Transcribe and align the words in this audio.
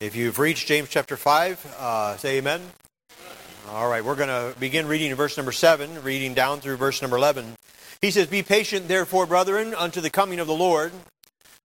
If 0.00 0.16
you've 0.16 0.38
reached 0.38 0.66
James 0.66 0.88
chapter 0.88 1.14
5, 1.14 1.76
uh, 1.78 2.16
say 2.16 2.38
amen. 2.38 2.62
All 3.68 3.86
right, 3.86 4.02
we're 4.02 4.14
going 4.14 4.30
to 4.30 4.58
begin 4.58 4.88
reading 4.88 5.10
in 5.10 5.16
verse 5.18 5.36
number 5.36 5.52
7, 5.52 6.02
reading 6.02 6.32
down 6.32 6.60
through 6.60 6.78
verse 6.78 7.02
number 7.02 7.18
11. 7.18 7.54
He 8.00 8.10
says, 8.10 8.26
Be 8.26 8.42
patient, 8.42 8.88
therefore, 8.88 9.26
brethren, 9.26 9.74
unto 9.74 10.00
the 10.00 10.08
coming 10.08 10.40
of 10.40 10.46
the 10.46 10.54
Lord. 10.54 10.92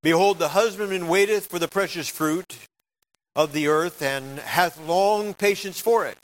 Behold, 0.03 0.37
the 0.37 0.49
husbandman 0.49 1.07
waiteth 1.07 1.47
for 1.47 1.59
the 1.59 1.69
precious 1.69 2.09
fruit 2.09 2.57
of 3.37 3.53
the 3.53 3.69
earth, 3.69 4.01
and 4.01 4.39
hath 4.39 4.85
long 4.85 5.33
patience 5.33 5.79
for 5.79 6.05
it, 6.05 6.17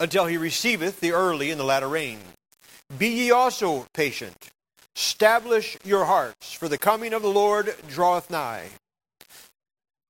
until 0.00 0.26
he 0.26 0.36
receiveth 0.36 0.98
the 0.98 1.12
early 1.12 1.52
and 1.52 1.60
the 1.60 1.64
latter 1.64 1.86
rain. 1.86 2.18
Be 2.98 3.06
ye 3.06 3.30
also 3.30 3.86
patient. 3.94 4.50
Establish 4.96 5.78
your 5.84 6.06
hearts, 6.06 6.52
for 6.54 6.66
the 6.66 6.76
coming 6.76 7.12
of 7.12 7.22
the 7.22 7.28
Lord 7.28 7.72
draweth 7.86 8.30
nigh. 8.30 8.70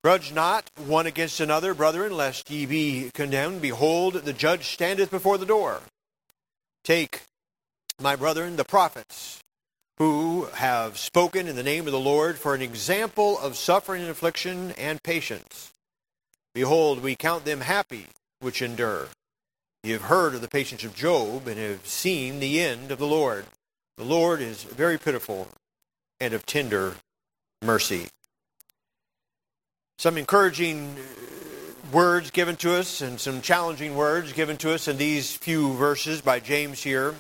Grudge 0.03 0.33
not 0.33 0.69
one 0.75 1.07
against 1.07 1.39
another, 1.39 1.75
brethren, 1.75 2.17
lest 2.17 2.51
ye 2.51 2.67
be 2.67 3.13
condemned. 3.15 3.63
Behold, 3.63 4.15
the 4.15 4.33
judge 4.33 4.67
standeth 4.67 5.13
before 5.13 5.39
the 5.39 5.47
door. 5.47 5.81
Take, 6.83 7.23
my 8.01 8.17
brethren, 8.17 8.57
the 8.57 8.65
prophets, 8.65 9.39
who 9.99 10.49
have 10.55 10.99
spoken 10.99 11.47
in 11.47 11.55
the 11.55 11.63
name 11.63 11.87
of 11.87 11.93
the 11.93 12.01
Lord 12.01 12.37
for 12.37 12.53
an 12.57 12.63
example 12.63 13.39
of 13.39 13.57
suffering 13.57 14.03
and 14.03 14.11
affliction 14.11 14.73
and 14.73 15.01
patience. 15.05 15.73
Behold, 16.53 17.01
we 17.01 17.15
count 17.15 17.45
them 17.45 17.61
happy 17.61 18.07
which 18.41 18.61
endure. 18.61 19.07
Ye 19.85 19.93
have 19.93 20.03
heard 20.03 20.35
of 20.35 20.41
the 20.41 20.49
patience 20.49 20.83
of 20.83 20.97
Job, 20.97 21.47
and 21.47 21.59
have 21.59 21.87
seen 21.87 22.41
the 22.41 22.61
end 22.61 22.91
of 22.91 22.99
the 22.99 23.07
Lord. 23.07 23.45
The 23.97 24.05
Lord 24.05 24.41
is 24.41 24.65
very 24.65 24.99
pitiful 24.99 25.47
and 26.19 26.35
of 26.35 26.45
tender 26.45 26.97
mercy 27.63 28.09
some 30.03 30.19
encouraging 30.19 30.97
uh, 30.99 31.97
words 31.97 32.33
given 32.33 32.57
to 32.57 32.75
us 32.75 33.03
and 33.03 33.21
some 33.21 33.41
challenging 33.41 33.95
words 33.95 34.33
given 34.33 34.57
to 34.57 34.75
us 34.75 34.89
in 34.89 34.97
these 34.97 35.37
few 35.37 35.75
verses 35.75 36.21
by 36.21 36.41
James 36.41 36.83
here. 36.83 37.15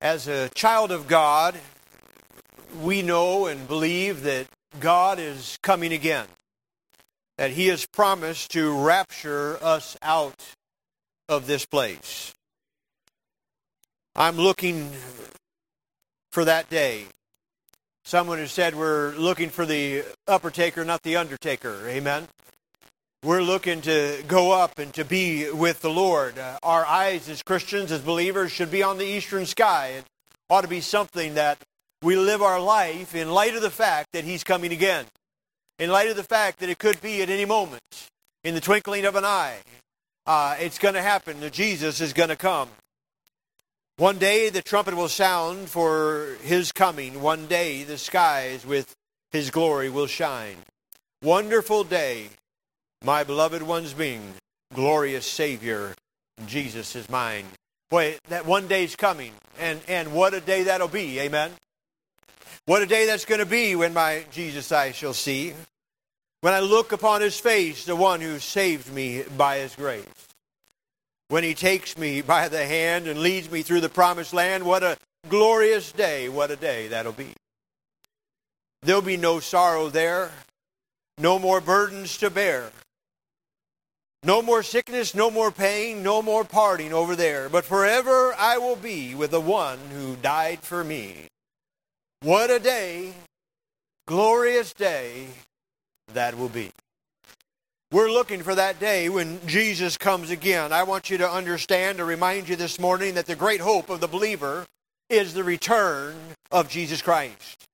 As 0.00 0.28
a 0.28 0.48
child 0.54 0.90
of 0.90 1.06
God, 1.06 1.54
we 2.80 3.02
know 3.02 3.44
and 3.44 3.68
believe 3.68 4.22
that 4.22 4.46
God 4.80 5.18
is 5.18 5.58
coming 5.60 5.92
again, 5.92 6.26
that 7.36 7.50
He 7.50 7.66
has 7.66 7.84
promised 7.84 8.52
to 8.52 8.72
rapture 8.74 9.62
us 9.62 9.94
out 10.00 10.42
of 11.28 11.46
this 11.46 11.66
place. 11.66 12.32
I'm 14.14 14.38
looking 14.38 14.90
for 16.32 16.46
that 16.46 16.70
day. 16.70 17.04
Someone 18.06 18.38
has 18.38 18.52
said 18.52 18.76
we're 18.76 19.16
looking 19.16 19.50
for 19.50 19.66
the 19.66 20.04
upper 20.28 20.52
taker, 20.52 20.84
not 20.84 21.02
the 21.02 21.16
undertaker. 21.16 21.88
Amen. 21.88 22.28
We're 23.24 23.42
looking 23.42 23.80
to 23.80 24.22
go 24.28 24.52
up 24.52 24.78
and 24.78 24.94
to 24.94 25.04
be 25.04 25.50
with 25.50 25.80
the 25.80 25.90
Lord. 25.90 26.38
Uh, 26.38 26.56
our 26.62 26.86
eyes 26.86 27.28
as 27.28 27.42
Christians, 27.42 27.90
as 27.90 28.02
believers, 28.02 28.52
should 28.52 28.70
be 28.70 28.80
on 28.80 28.98
the 28.98 29.04
eastern 29.04 29.44
sky. 29.44 29.88
It 29.98 30.04
ought 30.48 30.60
to 30.60 30.68
be 30.68 30.80
something 30.80 31.34
that 31.34 31.58
we 32.00 32.16
live 32.16 32.42
our 32.42 32.60
life 32.60 33.12
in 33.16 33.32
light 33.32 33.56
of 33.56 33.62
the 33.62 33.72
fact 33.72 34.12
that 34.12 34.22
He's 34.22 34.44
coming 34.44 34.70
again, 34.70 35.06
in 35.80 35.90
light 35.90 36.08
of 36.08 36.14
the 36.14 36.22
fact 36.22 36.60
that 36.60 36.68
it 36.68 36.78
could 36.78 37.02
be 37.02 37.22
at 37.22 37.28
any 37.28 37.44
moment, 37.44 37.82
in 38.44 38.54
the 38.54 38.60
twinkling 38.60 39.04
of 39.04 39.16
an 39.16 39.24
eye. 39.24 39.58
Uh, 40.26 40.54
it's 40.60 40.78
going 40.78 40.94
to 40.94 41.02
happen 41.02 41.40
that 41.40 41.52
Jesus 41.52 42.00
is 42.00 42.12
going 42.12 42.28
to 42.28 42.36
come. 42.36 42.68
One 43.98 44.18
day 44.18 44.50
the 44.50 44.60
trumpet 44.60 44.94
will 44.94 45.08
sound 45.08 45.70
for 45.70 46.36
his 46.42 46.70
coming. 46.70 47.22
One 47.22 47.46
day 47.46 47.82
the 47.82 47.96
skies 47.96 48.66
with 48.66 48.94
his 49.32 49.50
glory 49.50 49.88
will 49.88 50.06
shine. 50.06 50.58
Wonderful 51.22 51.82
day, 51.84 52.28
my 53.02 53.24
beloved 53.24 53.62
ones 53.62 53.94
being. 53.94 54.34
Glorious 54.74 55.26
Savior, 55.26 55.94
Jesus 56.46 56.94
is 56.94 57.08
mine. 57.08 57.46
Boy, 57.88 58.18
that 58.28 58.44
one 58.44 58.68
day's 58.68 58.96
coming. 58.96 59.32
And, 59.58 59.80
and 59.88 60.12
what 60.12 60.34
a 60.34 60.42
day 60.42 60.64
that'll 60.64 60.88
be. 60.88 61.18
Amen. 61.20 61.52
What 62.66 62.82
a 62.82 62.86
day 62.86 63.06
that's 63.06 63.24
going 63.24 63.38
to 63.38 63.46
be 63.46 63.76
when 63.76 63.94
my 63.94 64.24
Jesus 64.30 64.72
I 64.72 64.92
shall 64.92 65.14
see. 65.14 65.54
When 66.42 66.52
I 66.52 66.60
look 66.60 66.92
upon 66.92 67.22
his 67.22 67.40
face, 67.40 67.86
the 67.86 67.96
one 67.96 68.20
who 68.20 68.40
saved 68.40 68.92
me 68.92 69.22
by 69.38 69.56
his 69.60 69.74
grace 69.74 70.04
when 71.28 71.44
he 71.44 71.54
takes 71.54 71.98
me 71.98 72.22
by 72.22 72.48
the 72.48 72.64
hand 72.64 73.06
and 73.06 73.20
leads 73.20 73.50
me 73.50 73.62
through 73.62 73.80
the 73.80 73.88
promised 73.88 74.32
land. 74.32 74.64
What 74.64 74.82
a 74.82 74.96
glorious 75.28 75.92
day. 75.92 76.28
What 76.28 76.50
a 76.50 76.56
day 76.56 76.88
that'll 76.88 77.12
be. 77.12 77.32
There'll 78.82 79.02
be 79.02 79.16
no 79.16 79.40
sorrow 79.40 79.88
there, 79.88 80.30
no 81.18 81.38
more 81.38 81.60
burdens 81.60 82.18
to 82.18 82.30
bear. 82.30 82.70
No 84.22 84.42
more 84.42 84.62
sickness, 84.62 85.14
no 85.14 85.30
more 85.30 85.50
pain, 85.50 86.02
no 86.02 86.20
more 86.20 86.44
parting 86.44 86.92
over 86.92 87.14
there, 87.14 87.48
but 87.48 87.64
forever 87.64 88.34
I 88.36 88.58
will 88.58 88.76
be 88.76 89.14
with 89.14 89.30
the 89.30 89.40
one 89.40 89.78
who 89.92 90.16
died 90.16 90.60
for 90.60 90.82
me. 90.82 91.28
What 92.22 92.50
a 92.50 92.58
day, 92.58 93.12
glorious 94.06 94.72
day 94.72 95.28
that 96.12 96.36
will 96.36 96.48
be. 96.48 96.70
We're 97.92 98.10
looking 98.10 98.42
for 98.42 98.56
that 98.56 98.80
day 98.80 99.08
when 99.08 99.38
Jesus 99.46 99.96
comes 99.96 100.30
again. 100.30 100.72
I 100.72 100.82
want 100.82 101.08
you 101.08 101.18
to 101.18 101.30
understand, 101.30 101.98
to 101.98 102.04
remind 102.04 102.48
you 102.48 102.56
this 102.56 102.80
morning 102.80 103.14
that 103.14 103.26
the 103.26 103.36
great 103.36 103.60
hope 103.60 103.90
of 103.90 104.00
the 104.00 104.08
believer 104.08 104.66
is 105.08 105.34
the 105.34 105.44
return 105.44 106.16
of 106.50 106.68
Jesus 106.68 107.00
Christ. 107.00 107.68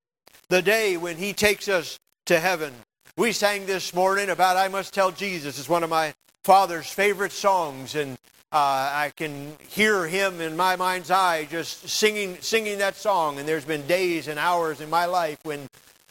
The 0.51 0.61
day 0.61 0.99
when 0.99 1.17
he 1.17 1.33
takes 1.33 1.67
us 1.67 1.99
to 2.27 2.39
heaven. 2.39 2.75
We 3.17 3.33
sang 3.33 3.65
this 3.65 3.95
morning 3.95 4.29
about 4.29 4.59
I 4.59 4.69
Must 4.69 4.93
Tell 4.93 5.13
Jesus. 5.13 5.59
It's 5.59 5.67
one 5.67 5.83
of 5.83 5.89
my 5.89 6.13
father's 6.45 6.89
favorite 6.89 7.33
songs, 7.33 7.95
and 7.95 8.19
uh, 8.53 8.93
I 8.93 9.13
can 9.17 9.57
hear 9.67 10.07
him 10.07 10.43
in 10.43 10.59
my 10.59 10.77
mind's 10.77 11.11
eye 11.11 11.47
just 11.51 11.89
singing, 11.89 12.37
singing 12.43 12.77
that 12.79 12.97
song. 12.97 13.39
And 13.39 13.49
there's 13.49 13.65
been 13.65 13.87
days 13.87 14.29
and 14.29 14.39
hours 14.39 14.83
in 14.83 14.91
my 14.91 15.07
life 15.07 15.39
when, 15.43 15.69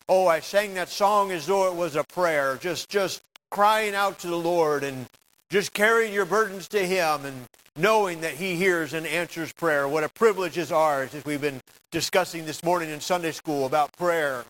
oh, 0.10 0.26
I 0.26 0.40
sang 0.40 0.74
that 0.74 0.90
song 0.90 1.30
as 1.32 1.46
though 1.46 1.68
it 1.68 1.76
was 1.76 1.96
a 1.96 2.04
prayer, 2.04 2.58
just, 2.60 2.90
just 2.90 3.22
crying 3.52 3.94
out 3.94 4.20
to 4.20 4.28
the 4.28 4.38
Lord 4.38 4.84
and 4.84 5.06
just 5.52 5.74
carrying 5.74 6.14
your 6.14 6.26
burdens 6.26 6.70
to 6.70 6.86
Him 6.86 7.26
and 7.26 7.46
knowing 7.76 8.22
that 8.22 8.34
He 8.34 8.56
hears 8.56 8.94
and 8.94 9.06
answers 9.06 9.54
prayer. 9.54 9.88
What 9.88 10.04
a 10.04 10.10
privilege 10.10 10.58
is 10.58 10.72
ours 10.72 11.14
as 11.14 11.24
we've 11.26 11.42
been 11.42 11.62
discussing 11.92 12.46
this 12.46 12.64
morning 12.64 12.90
in 12.90 13.02
Sunday 13.02 13.32
school 13.32 13.66
about 13.66 13.92
prayer, 13.98 14.46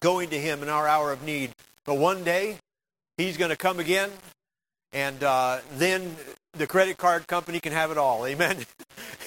going 0.00 0.30
to 0.30 0.38
Him 0.38 0.62
in 0.62 0.68
our 0.68 0.86
hour 0.86 1.10
of 1.10 1.24
need. 1.24 1.52
But 1.84 1.94
one 1.94 2.22
day, 2.22 2.58
He's 3.16 3.36
going 3.36 3.50
to 3.50 3.56
come 3.56 3.80
again, 3.80 4.10
and 4.92 5.22
uh, 5.22 5.60
then 5.76 6.14
the 6.52 6.66
credit 6.66 6.98
card 6.98 7.26
company 7.26 7.60
can 7.60 7.72
have 7.72 7.90
it 7.90 7.98
all. 7.98 8.26
Amen. 8.26 8.58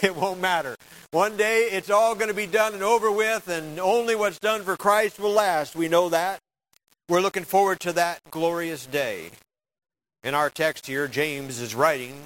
it 0.01 0.15
won't 0.15 0.39
matter. 0.39 0.75
One 1.11 1.37
day, 1.37 1.69
it's 1.71 1.89
all 1.89 2.13
going 2.13 2.27
to 2.27 2.33
be 2.35 2.47
done 2.47 2.73
and 2.73 2.83
over 2.83 3.11
with, 3.11 3.47
and 3.47 3.79
only 3.79 4.15
what's 4.15 4.39
done 4.39 4.61
for 4.63 4.77
Christ 4.77 5.19
will 5.19 5.31
last. 5.31 5.75
We 5.75 5.87
know 5.87 6.09
that. 6.09 6.39
We're 7.09 7.21
looking 7.21 7.45
forward 7.45 7.79
to 7.81 7.93
that 7.93 8.19
glorious 8.31 8.85
day. 8.85 9.29
In 10.23 10.33
our 10.33 10.49
text 10.49 10.87
here, 10.87 11.07
James 11.07 11.61
is 11.61 11.73
writing 11.73 12.21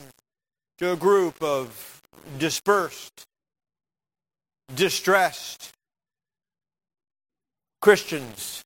to 0.80 0.92
a 0.92 0.96
group 0.96 1.40
of 1.44 2.02
dispersed, 2.40 3.26
distressed 4.74 5.72
Christians. 7.80 8.64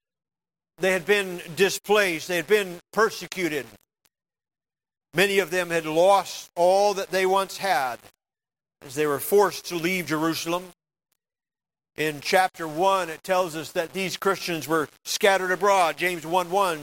They 0.77 0.93
had 0.93 1.05
been 1.05 1.41
displaced, 1.57 2.29
they 2.29 2.37
had 2.37 2.47
been 2.47 2.79
persecuted. 2.93 3.65
Many 5.13 5.39
of 5.39 5.51
them 5.51 5.69
had 5.69 5.85
lost 5.85 6.49
all 6.55 6.93
that 6.93 7.11
they 7.11 7.25
once 7.25 7.57
had 7.57 7.99
as 8.85 8.95
they 8.95 9.05
were 9.05 9.19
forced 9.19 9.65
to 9.65 9.75
leave 9.75 10.05
Jerusalem. 10.05 10.71
In 11.97 12.19
chapter 12.19 12.67
1, 12.67 13.09
it 13.09 13.23
tells 13.23 13.55
us 13.55 13.71
that 13.71 13.93
these 13.93 14.17
Christians 14.17 14.67
were 14.67 14.89
scattered 15.05 15.51
abroad. 15.51 15.95
James 15.95 16.25
1 16.25 16.49
1. 16.49 16.79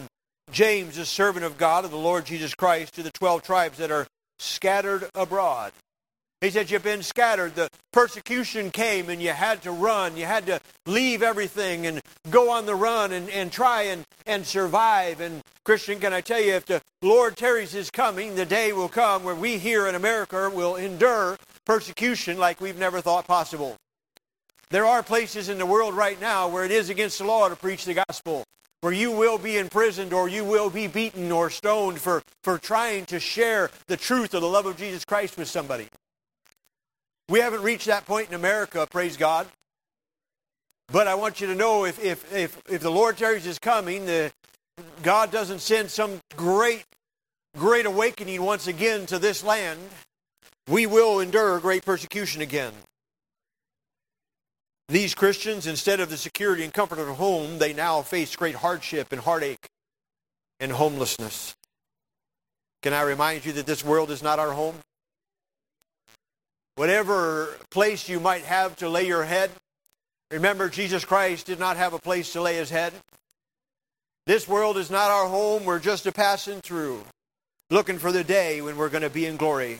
James, 0.50 0.96
a 0.96 1.04
servant 1.04 1.44
of 1.44 1.58
God, 1.58 1.84
of 1.84 1.90
the 1.90 1.98
Lord 1.98 2.24
Jesus 2.24 2.54
Christ, 2.54 2.94
to 2.94 3.02
the 3.02 3.10
12 3.12 3.42
tribes 3.42 3.78
that 3.78 3.90
are 3.90 4.06
scattered 4.38 5.08
abroad. 5.14 5.72
He 6.40 6.50
said, 6.50 6.70
You've 6.70 6.82
been 6.82 7.02
scattered. 7.02 7.54
The 7.54 7.68
persecution 7.92 8.70
came 8.70 9.10
and 9.10 9.22
you 9.22 9.30
had 9.30 9.62
to 9.62 9.70
run. 9.70 10.16
You 10.16 10.24
had 10.24 10.46
to 10.46 10.60
leave 10.86 11.22
everything 11.22 11.86
and 11.86 12.00
go 12.30 12.50
on 12.50 12.64
the 12.64 12.74
run 12.74 13.12
and, 13.12 13.28
and 13.30 13.52
try 13.52 13.82
and, 13.82 14.04
and 14.26 14.46
survive. 14.46 15.20
And, 15.20 15.42
Christian, 15.64 16.00
can 16.00 16.14
I 16.14 16.22
tell 16.22 16.40
you, 16.40 16.54
if 16.54 16.64
the 16.64 16.80
Lord 17.02 17.36
tarries 17.36 17.72
his 17.72 17.90
coming, 17.90 18.34
the 18.34 18.46
day 18.46 18.72
will 18.72 18.88
come 18.88 19.24
where 19.24 19.34
we 19.34 19.58
here 19.58 19.86
in 19.86 19.94
America 19.94 20.50
will 20.50 20.76
endure 20.76 21.36
persecution 21.66 22.38
like 22.38 22.62
we've 22.62 22.78
never 22.78 23.02
thought 23.02 23.26
possible. 23.26 23.76
There 24.72 24.86
are 24.86 25.02
places 25.02 25.50
in 25.50 25.58
the 25.58 25.66
world 25.66 25.92
right 25.92 26.18
now 26.18 26.48
where 26.48 26.64
it 26.64 26.70
is 26.70 26.88
against 26.88 27.18
the 27.18 27.26
law 27.26 27.46
to 27.46 27.54
preach 27.54 27.84
the 27.84 28.02
gospel, 28.08 28.42
where 28.80 28.94
you 28.94 29.12
will 29.12 29.36
be 29.36 29.58
imprisoned 29.58 30.14
or 30.14 30.30
you 30.30 30.46
will 30.46 30.70
be 30.70 30.86
beaten 30.86 31.30
or 31.30 31.50
stoned 31.50 32.00
for, 32.00 32.22
for 32.42 32.56
trying 32.56 33.04
to 33.04 33.20
share 33.20 33.70
the 33.86 33.98
truth 33.98 34.32
of 34.32 34.40
the 34.40 34.48
love 34.48 34.64
of 34.64 34.78
Jesus 34.78 35.04
Christ 35.04 35.36
with 35.36 35.46
somebody. 35.46 35.88
We 37.28 37.40
haven't 37.40 37.60
reached 37.60 37.84
that 37.84 38.06
point 38.06 38.28
in 38.28 38.34
America, 38.34 38.88
praise 38.90 39.18
God. 39.18 39.46
But 40.90 41.06
I 41.06 41.16
want 41.16 41.42
you 41.42 41.48
to 41.48 41.54
know 41.54 41.84
if, 41.84 42.02
if, 42.02 42.32
if, 42.32 42.58
if 42.66 42.80
the 42.80 42.90
Lord 42.90 43.18
tarries 43.18 43.46
is 43.46 43.58
coming, 43.58 44.06
the, 44.06 44.32
God 45.02 45.30
doesn't 45.30 45.60
send 45.60 45.90
some 45.90 46.18
great, 46.34 46.84
great 47.58 47.84
awakening 47.84 48.40
once 48.40 48.66
again 48.66 49.04
to 49.04 49.18
this 49.18 49.44
land, 49.44 49.80
we 50.66 50.86
will 50.86 51.20
endure 51.20 51.60
great 51.60 51.84
persecution 51.84 52.40
again. 52.40 52.72
These 54.92 55.14
Christians, 55.14 55.66
instead 55.66 56.00
of 56.00 56.10
the 56.10 56.18
security 56.18 56.64
and 56.64 56.72
comfort 56.74 56.98
of 56.98 57.16
home, 57.16 57.56
they 57.56 57.72
now 57.72 58.02
face 58.02 58.36
great 58.36 58.56
hardship 58.56 59.10
and 59.10 59.22
heartache 59.22 59.70
and 60.60 60.70
homelessness. 60.70 61.54
Can 62.82 62.92
I 62.92 63.00
remind 63.00 63.46
you 63.46 63.52
that 63.52 63.64
this 63.64 63.82
world 63.82 64.10
is 64.10 64.22
not 64.22 64.38
our 64.38 64.52
home? 64.52 64.74
Whatever 66.74 67.56
place 67.70 68.06
you 68.06 68.20
might 68.20 68.42
have 68.42 68.76
to 68.76 68.88
lay 68.90 69.06
your 69.06 69.24
head, 69.24 69.50
remember 70.30 70.68
Jesus 70.68 71.06
Christ 71.06 71.46
did 71.46 71.58
not 71.58 71.78
have 71.78 71.94
a 71.94 71.98
place 71.98 72.34
to 72.34 72.42
lay 72.42 72.56
his 72.56 72.68
head. 72.68 72.92
This 74.26 74.46
world 74.46 74.76
is 74.76 74.90
not 74.90 75.10
our 75.10 75.26
home. 75.26 75.64
We're 75.64 75.78
just 75.78 76.04
a 76.04 76.12
passing 76.12 76.60
through, 76.60 77.02
looking 77.70 77.98
for 77.98 78.12
the 78.12 78.24
day 78.24 78.60
when 78.60 78.76
we're 78.76 78.90
going 78.90 79.04
to 79.04 79.08
be 79.08 79.24
in 79.24 79.38
glory. 79.38 79.78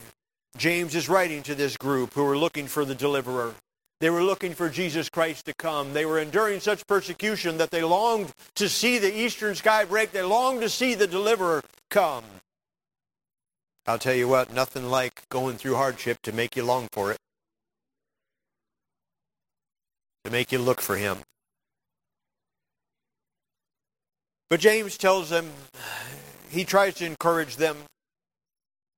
James 0.57 0.95
is 0.95 1.11
writing 1.11 1.43
to 1.43 1.55
this 1.55 1.77
group 1.77 2.15
who 2.15 2.25
are 2.25 2.39
looking 2.39 2.67
for 2.67 2.87
the 2.87 2.95
deliverer. 2.95 3.53
They 4.03 4.11
were 4.11 4.25
looking 4.25 4.53
for 4.53 4.69
Jesus 4.69 5.09
Christ 5.09 5.45
to 5.45 5.55
come. 5.55 5.93
They 5.93 6.05
were 6.05 6.19
enduring 6.19 6.59
such 6.59 6.85
persecution 6.89 7.59
that 7.59 7.71
they 7.71 7.85
longed 7.85 8.33
to 8.57 8.69
see 8.69 8.99
the 8.99 9.17
eastern 9.17 9.55
sky 9.55 9.85
break. 9.85 10.11
They 10.11 10.25
longed 10.25 10.63
to 10.63 10.69
see 10.69 10.97
the 10.97 11.07
deliverer 11.07 11.63
come. 11.89 12.25
I'll 13.87 14.01
tell 14.01 14.13
you 14.13 14.27
what, 14.27 14.53
nothing 14.53 14.91
like 14.91 15.23
going 15.29 15.57
through 15.57 15.77
hardship 15.77 16.19
to 16.23 16.33
make 16.33 16.57
you 16.57 16.65
long 16.65 16.89
for 16.91 17.13
it, 17.13 17.19
to 20.25 20.33
make 20.33 20.51
you 20.51 20.59
look 20.59 20.81
for 20.81 20.97
him. 20.97 21.19
But 24.51 24.59
James 24.59 24.99
tells 24.99 25.31
them, 25.31 25.49
he 26.51 26.65
tries 26.65 26.95
to 26.95 27.07
encourage 27.07 27.55
them. 27.55 27.77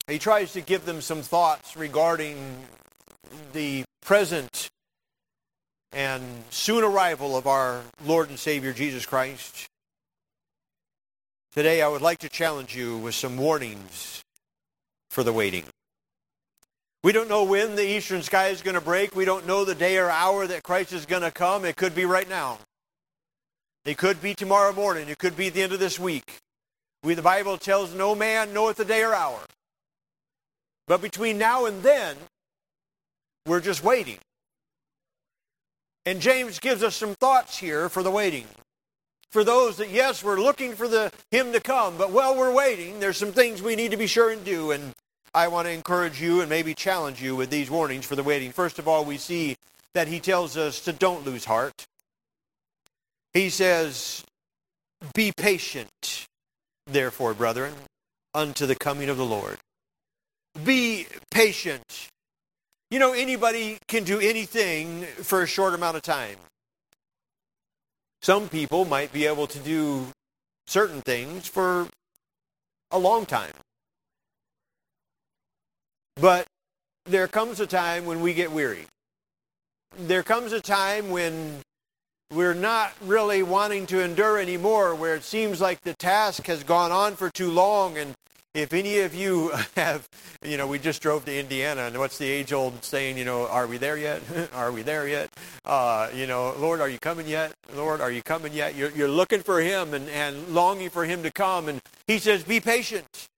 He 0.06 0.18
tries 0.18 0.54
to 0.54 0.62
give 0.62 0.86
them 0.86 1.02
some 1.02 1.20
thoughts 1.20 1.76
regarding 1.76 2.38
the 3.52 3.84
present 4.00 4.63
and 5.94 6.22
soon 6.50 6.82
arrival 6.82 7.36
of 7.36 7.46
our 7.46 7.82
Lord 8.04 8.28
and 8.28 8.38
Savior 8.38 8.72
Jesus 8.72 9.06
Christ. 9.06 9.68
Today, 11.54 11.82
I 11.82 11.88
would 11.88 12.02
like 12.02 12.18
to 12.18 12.28
challenge 12.28 12.74
you 12.74 12.98
with 12.98 13.14
some 13.14 13.36
warnings 13.36 14.22
for 15.10 15.22
the 15.22 15.32
waiting. 15.32 15.64
We 17.04 17.12
don't 17.12 17.28
know 17.28 17.44
when 17.44 17.76
the 17.76 17.86
eastern 17.86 18.22
sky 18.22 18.48
is 18.48 18.62
going 18.62 18.74
to 18.74 18.80
break. 18.80 19.14
We 19.14 19.24
don't 19.24 19.46
know 19.46 19.64
the 19.64 19.74
day 19.74 19.98
or 19.98 20.10
hour 20.10 20.46
that 20.46 20.64
Christ 20.64 20.92
is 20.92 21.06
going 21.06 21.22
to 21.22 21.30
come. 21.30 21.64
It 21.64 21.76
could 21.76 21.94
be 21.94 22.06
right 22.06 22.28
now. 22.28 22.58
It 23.84 23.98
could 23.98 24.20
be 24.20 24.34
tomorrow 24.34 24.72
morning. 24.72 25.08
It 25.08 25.18
could 25.18 25.36
be 25.36 25.48
at 25.48 25.54
the 25.54 25.62
end 25.62 25.72
of 25.72 25.78
this 25.78 25.98
week. 25.98 26.38
We, 27.04 27.14
the 27.14 27.22
Bible 27.22 27.58
tells 27.58 27.94
no 27.94 28.14
man 28.14 28.52
knoweth 28.52 28.78
the 28.78 28.84
day 28.84 29.02
or 29.02 29.14
hour. 29.14 29.40
But 30.88 31.02
between 31.02 31.38
now 31.38 31.66
and 31.66 31.82
then, 31.82 32.16
we're 33.46 33.60
just 33.60 33.84
waiting. 33.84 34.18
And 36.06 36.20
James 36.20 36.58
gives 36.58 36.82
us 36.82 36.96
some 36.96 37.14
thoughts 37.14 37.58
here 37.58 37.88
for 37.88 38.02
the 38.02 38.10
waiting 38.10 38.46
for 39.34 39.42
those 39.42 39.78
that, 39.78 39.90
yes, 39.90 40.22
we're 40.22 40.38
looking 40.38 40.76
for 40.76 40.86
the 40.86 41.10
him 41.32 41.52
to 41.52 41.58
come, 41.58 41.98
but 41.98 42.12
while 42.12 42.38
we're 42.38 42.54
waiting, 42.54 43.00
there's 43.00 43.16
some 43.16 43.32
things 43.32 43.60
we 43.60 43.74
need 43.74 43.90
to 43.90 43.96
be 43.96 44.06
sure 44.06 44.30
and 44.30 44.44
do. 44.44 44.70
And 44.70 44.92
I 45.34 45.48
want 45.48 45.66
to 45.66 45.72
encourage 45.72 46.22
you 46.22 46.40
and 46.40 46.48
maybe 46.48 46.72
challenge 46.72 47.20
you 47.20 47.34
with 47.34 47.50
these 47.50 47.68
warnings 47.68 48.06
for 48.06 48.14
the 48.14 48.22
waiting. 48.22 48.52
First 48.52 48.78
of 48.78 48.86
all, 48.86 49.04
we 49.04 49.16
see 49.16 49.56
that 49.92 50.06
he 50.06 50.20
tells 50.20 50.56
us 50.56 50.78
to 50.82 50.92
don't 50.92 51.24
lose 51.24 51.46
heart. 51.46 51.84
He 53.32 53.50
says, 53.50 54.22
Be 55.14 55.32
patient, 55.36 56.28
therefore, 56.86 57.34
brethren, 57.34 57.74
unto 58.34 58.66
the 58.66 58.76
coming 58.76 59.08
of 59.08 59.16
the 59.16 59.26
Lord. 59.26 59.58
Be 60.62 61.08
patient. 61.32 62.08
You 62.94 63.00
know, 63.00 63.12
anybody 63.12 63.78
can 63.88 64.04
do 64.04 64.20
anything 64.20 65.02
for 65.02 65.42
a 65.42 65.48
short 65.48 65.74
amount 65.74 65.96
of 65.96 66.02
time. 66.02 66.36
Some 68.22 68.48
people 68.48 68.84
might 68.84 69.12
be 69.12 69.26
able 69.26 69.48
to 69.48 69.58
do 69.58 70.06
certain 70.68 71.00
things 71.00 71.48
for 71.48 71.88
a 72.92 72.98
long 73.00 73.26
time. 73.26 73.54
But 76.14 76.46
there 77.04 77.26
comes 77.26 77.58
a 77.58 77.66
time 77.66 78.06
when 78.06 78.20
we 78.20 78.32
get 78.32 78.52
weary. 78.52 78.86
There 79.98 80.22
comes 80.22 80.52
a 80.52 80.60
time 80.60 81.10
when 81.10 81.62
we're 82.32 82.54
not 82.54 82.92
really 83.02 83.42
wanting 83.42 83.86
to 83.86 84.04
endure 84.04 84.38
anymore, 84.38 84.94
where 84.94 85.16
it 85.16 85.24
seems 85.24 85.60
like 85.60 85.80
the 85.80 85.94
task 85.94 86.46
has 86.46 86.62
gone 86.62 86.92
on 86.92 87.16
for 87.16 87.28
too 87.28 87.50
long 87.50 87.98
and 87.98 88.14
if 88.54 88.72
any 88.72 89.00
of 89.00 89.14
you 89.14 89.50
have, 89.76 90.08
you 90.42 90.56
know, 90.56 90.66
we 90.66 90.78
just 90.78 91.02
drove 91.02 91.24
to 91.24 91.36
Indiana, 91.36 91.82
and 91.82 91.98
what's 91.98 92.18
the 92.18 92.26
age-old 92.26 92.84
saying? 92.84 93.18
You 93.18 93.24
know, 93.24 93.48
are 93.48 93.66
we 93.66 93.76
there 93.76 93.96
yet? 93.96 94.22
are 94.54 94.72
we 94.72 94.82
there 94.82 95.08
yet? 95.08 95.30
Uh, 95.64 96.08
you 96.14 96.26
know, 96.26 96.54
Lord, 96.58 96.80
are 96.80 96.88
you 96.88 96.98
coming 96.98 97.26
yet? 97.26 97.52
Lord, 97.74 98.00
are 98.00 98.10
you 98.10 98.22
coming 98.22 98.52
yet? 98.52 98.76
You're, 98.76 98.90
you're 98.92 99.08
looking 99.08 99.42
for 99.42 99.60
Him 99.60 99.92
and, 99.92 100.08
and 100.08 100.48
longing 100.54 100.90
for 100.90 101.04
Him 101.04 101.22
to 101.24 101.30
come, 101.30 101.68
and 101.68 101.80
He 102.06 102.18
says, 102.18 102.44
be 102.44 102.60
patient. 102.60 103.28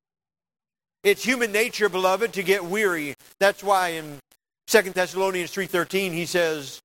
It's 1.02 1.24
human 1.24 1.52
nature, 1.52 1.88
beloved, 1.88 2.32
to 2.34 2.42
get 2.42 2.64
weary. 2.64 3.14
That's 3.38 3.62
why 3.62 3.90
in 3.90 4.18
2 4.66 4.82
Thessalonians 4.90 5.52
3.13 5.52 6.12
he 6.12 6.26
says, 6.26 6.82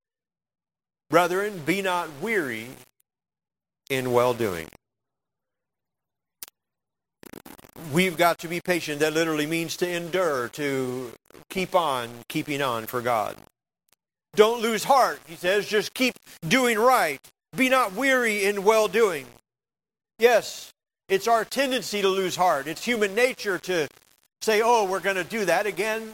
Brethren, 1.10 1.62
be 1.66 1.82
not 1.82 2.08
weary 2.22 2.68
in 3.90 4.14
well-doing 4.14 4.70
we've 7.92 8.18
got 8.18 8.40
to 8.40 8.48
be 8.48 8.62
patient. 8.62 9.00
That 9.00 9.14
literally 9.14 9.46
means 9.46 9.78
to 9.78 9.90
endure, 9.90 10.50
to 10.50 11.12
keep 11.50 11.76
on 11.76 12.10
keeping 12.28 12.62
on 12.62 12.86
for 12.86 13.02
God. 13.02 13.38
Don't 14.36 14.62
lose 14.62 14.84
heart, 14.84 15.20
he 15.28 15.36
says. 15.36 15.68
Just 15.68 15.94
keep 15.94 16.14
doing 16.48 16.80
right. 16.80 17.20
Be 17.56 17.70
not 17.70 17.94
weary 17.94 18.46
in 18.46 18.64
well 18.64 18.88
doing. 18.88 19.26
Yes, 20.20 20.72
it's 21.10 21.28
our 21.28 21.44
tendency 21.44 22.02
to 22.02 22.08
lose 22.08 22.36
heart. 22.36 22.68
It's 22.68 22.86
human 22.86 23.14
nature 23.14 23.58
to 23.60 23.88
say, 24.42 24.62
oh, 24.64 24.86
we're 24.86 25.02
going 25.02 25.18
to 25.18 25.24
do 25.24 25.46
that 25.46 25.66
again. 25.66 26.14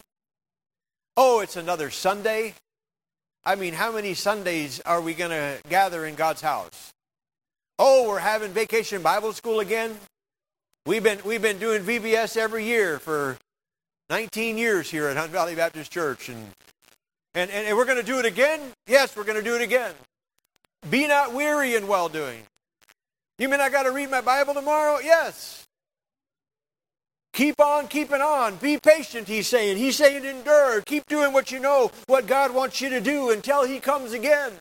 Oh, 1.16 1.40
it's 1.40 1.56
another 1.56 1.90
Sunday. 1.90 2.54
I 3.44 3.54
mean, 3.54 3.74
how 3.74 3.92
many 3.92 4.14
Sundays 4.14 4.80
are 4.80 5.00
we 5.00 5.14
going 5.14 5.30
to 5.30 5.58
gather 5.68 6.04
in 6.04 6.16
God's 6.16 6.40
house? 6.40 6.92
Oh, 7.78 8.08
we're 8.08 8.18
having 8.18 8.50
vacation 8.50 9.02
Bible 9.02 9.32
school 9.32 9.60
again. 9.60 9.96
We've 10.88 11.02
been, 11.02 11.18
we've 11.22 11.42
been 11.42 11.58
doing 11.58 11.82
VBS 11.82 12.38
every 12.38 12.64
year 12.64 12.98
for 12.98 13.36
19 14.08 14.56
years 14.56 14.90
here 14.90 15.06
at 15.08 15.18
Hunt 15.18 15.30
Valley 15.30 15.54
Baptist 15.54 15.92
Church. 15.92 16.30
And, 16.30 16.46
and, 17.34 17.50
and 17.50 17.76
we're 17.76 17.84
going 17.84 17.98
to 17.98 18.02
do 18.02 18.18
it 18.18 18.24
again? 18.24 18.58
Yes, 18.86 19.14
we're 19.14 19.24
going 19.24 19.36
to 19.36 19.44
do 19.44 19.54
it 19.54 19.60
again. 19.60 19.92
Be 20.88 21.06
not 21.06 21.34
weary 21.34 21.74
in 21.74 21.88
well 21.88 22.08
doing. 22.08 22.40
You 23.38 23.50
mean 23.50 23.60
I 23.60 23.68
got 23.68 23.82
to 23.82 23.90
read 23.90 24.10
my 24.10 24.22
Bible 24.22 24.54
tomorrow? 24.54 24.98
Yes. 25.00 25.66
Keep 27.34 27.60
on 27.60 27.86
keeping 27.88 28.22
on. 28.22 28.56
Be 28.56 28.78
patient, 28.78 29.28
he's 29.28 29.46
saying. 29.46 29.76
He's 29.76 29.96
saying 29.96 30.24
endure. 30.24 30.80
Keep 30.80 31.04
doing 31.04 31.34
what 31.34 31.52
you 31.52 31.58
know, 31.58 31.90
what 32.06 32.26
God 32.26 32.54
wants 32.54 32.80
you 32.80 32.88
to 32.88 33.00
do 33.02 33.28
until 33.28 33.66
he 33.66 33.78
comes 33.78 34.14
again. 34.14 34.52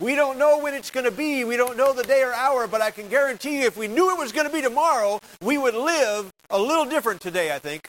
We 0.00 0.16
don't 0.16 0.38
know 0.38 0.58
when 0.58 0.74
it's 0.74 0.90
going 0.90 1.04
to 1.04 1.12
be. 1.12 1.44
We 1.44 1.56
don't 1.56 1.76
know 1.76 1.92
the 1.92 2.02
day 2.02 2.22
or 2.22 2.32
hour, 2.32 2.66
but 2.66 2.80
I 2.80 2.90
can 2.90 3.08
guarantee 3.08 3.60
you 3.60 3.66
if 3.66 3.76
we 3.76 3.86
knew 3.86 4.10
it 4.10 4.18
was 4.18 4.32
going 4.32 4.46
to 4.46 4.52
be 4.52 4.60
tomorrow, 4.60 5.20
we 5.40 5.56
would 5.56 5.74
live 5.74 6.30
a 6.50 6.58
little 6.58 6.84
different 6.84 7.20
today, 7.20 7.54
I 7.54 7.58
think. 7.58 7.88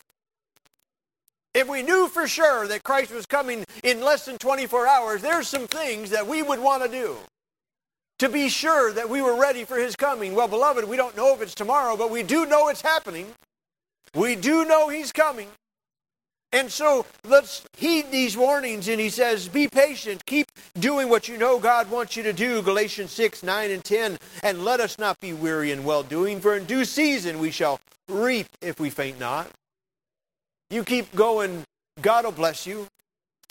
If 1.55 1.67
we 1.67 1.81
knew 1.81 2.07
for 2.07 2.27
sure 2.27 2.67
that 2.67 2.83
Christ 2.83 3.11
was 3.11 3.25
coming 3.25 3.63
in 3.83 4.01
less 4.01 4.25
than 4.25 4.37
24 4.37 4.87
hours, 4.87 5.21
there's 5.21 5.47
some 5.47 5.67
things 5.67 6.09
that 6.11 6.27
we 6.27 6.43
would 6.43 6.59
want 6.59 6.83
to 6.83 6.89
do 6.89 7.15
to 8.19 8.29
be 8.29 8.49
sure 8.49 8.93
that 8.93 9.09
we 9.09 9.21
were 9.21 9.39
ready 9.39 9.63
for 9.63 9.77
his 9.77 9.95
coming. 9.95 10.35
Well, 10.35 10.47
beloved, 10.47 10.85
we 10.85 10.97
don't 10.97 11.17
know 11.17 11.33
if 11.33 11.41
it's 11.41 11.55
tomorrow, 11.55 11.97
but 11.97 12.11
we 12.11 12.23
do 12.23 12.45
know 12.45 12.69
it's 12.69 12.81
happening. 12.81 13.27
We 14.13 14.35
do 14.35 14.65
know 14.65 14.89
he's 14.89 15.11
coming. 15.11 15.47
And 16.55 16.71
so 16.71 17.05
let's 17.25 17.63
heed 17.75 18.11
these 18.11 18.37
warnings. 18.37 18.87
And 18.87 18.97
he 18.97 19.09
says, 19.09 19.49
Be 19.49 19.67
patient. 19.67 20.25
Keep 20.25 20.47
doing 20.79 21.09
what 21.09 21.27
you 21.27 21.37
know 21.37 21.59
God 21.59 21.91
wants 21.91 22.15
you 22.15 22.23
to 22.23 22.31
do. 22.31 22.61
Galatians 22.61 23.11
6, 23.11 23.43
9, 23.43 23.71
and 23.71 23.83
10. 23.83 24.17
And 24.41 24.63
let 24.63 24.79
us 24.79 24.97
not 24.97 25.19
be 25.19 25.33
weary 25.33 25.73
in 25.73 25.83
well 25.83 26.01
doing, 26.01 26.39
for 26.39 26.55
in 26.55 26.63
due 26.63 26.85
season 26.85 27.39
we 27.39 27.51
shall 27.51 27.81
reap 28.07 28.47
if 28.61 28.79
we 28.79 28.89
faint 28.89 29.19
not. 29.19 29.49
You 30.69 30.85
keep 30.85 31.13
going, 31.13 31.65
God 32.01 32.23
will 32.23 32.31
bless 32.31 32.65
you. 32.65 32.87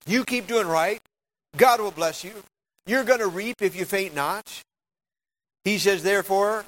You 0.07 0.25
keep 0.25 0.47
doing 0.47 0.67
right, 0.67 1.03
God 1.59 1.83
will 1.83 1.91
bless 1.91 2.25
you. 2.25 2.33
You're 2.87 3.05
going 3.05 3.21
to 3.21 3.29
reap 3.29 3.61
if 3.61 3.77
you 3.77 3.85
faint 3.85 4.15
not. 4.15 4.63
He 5.63 5.77
says, 5.77 6.03
Therefore, 6.03 6.65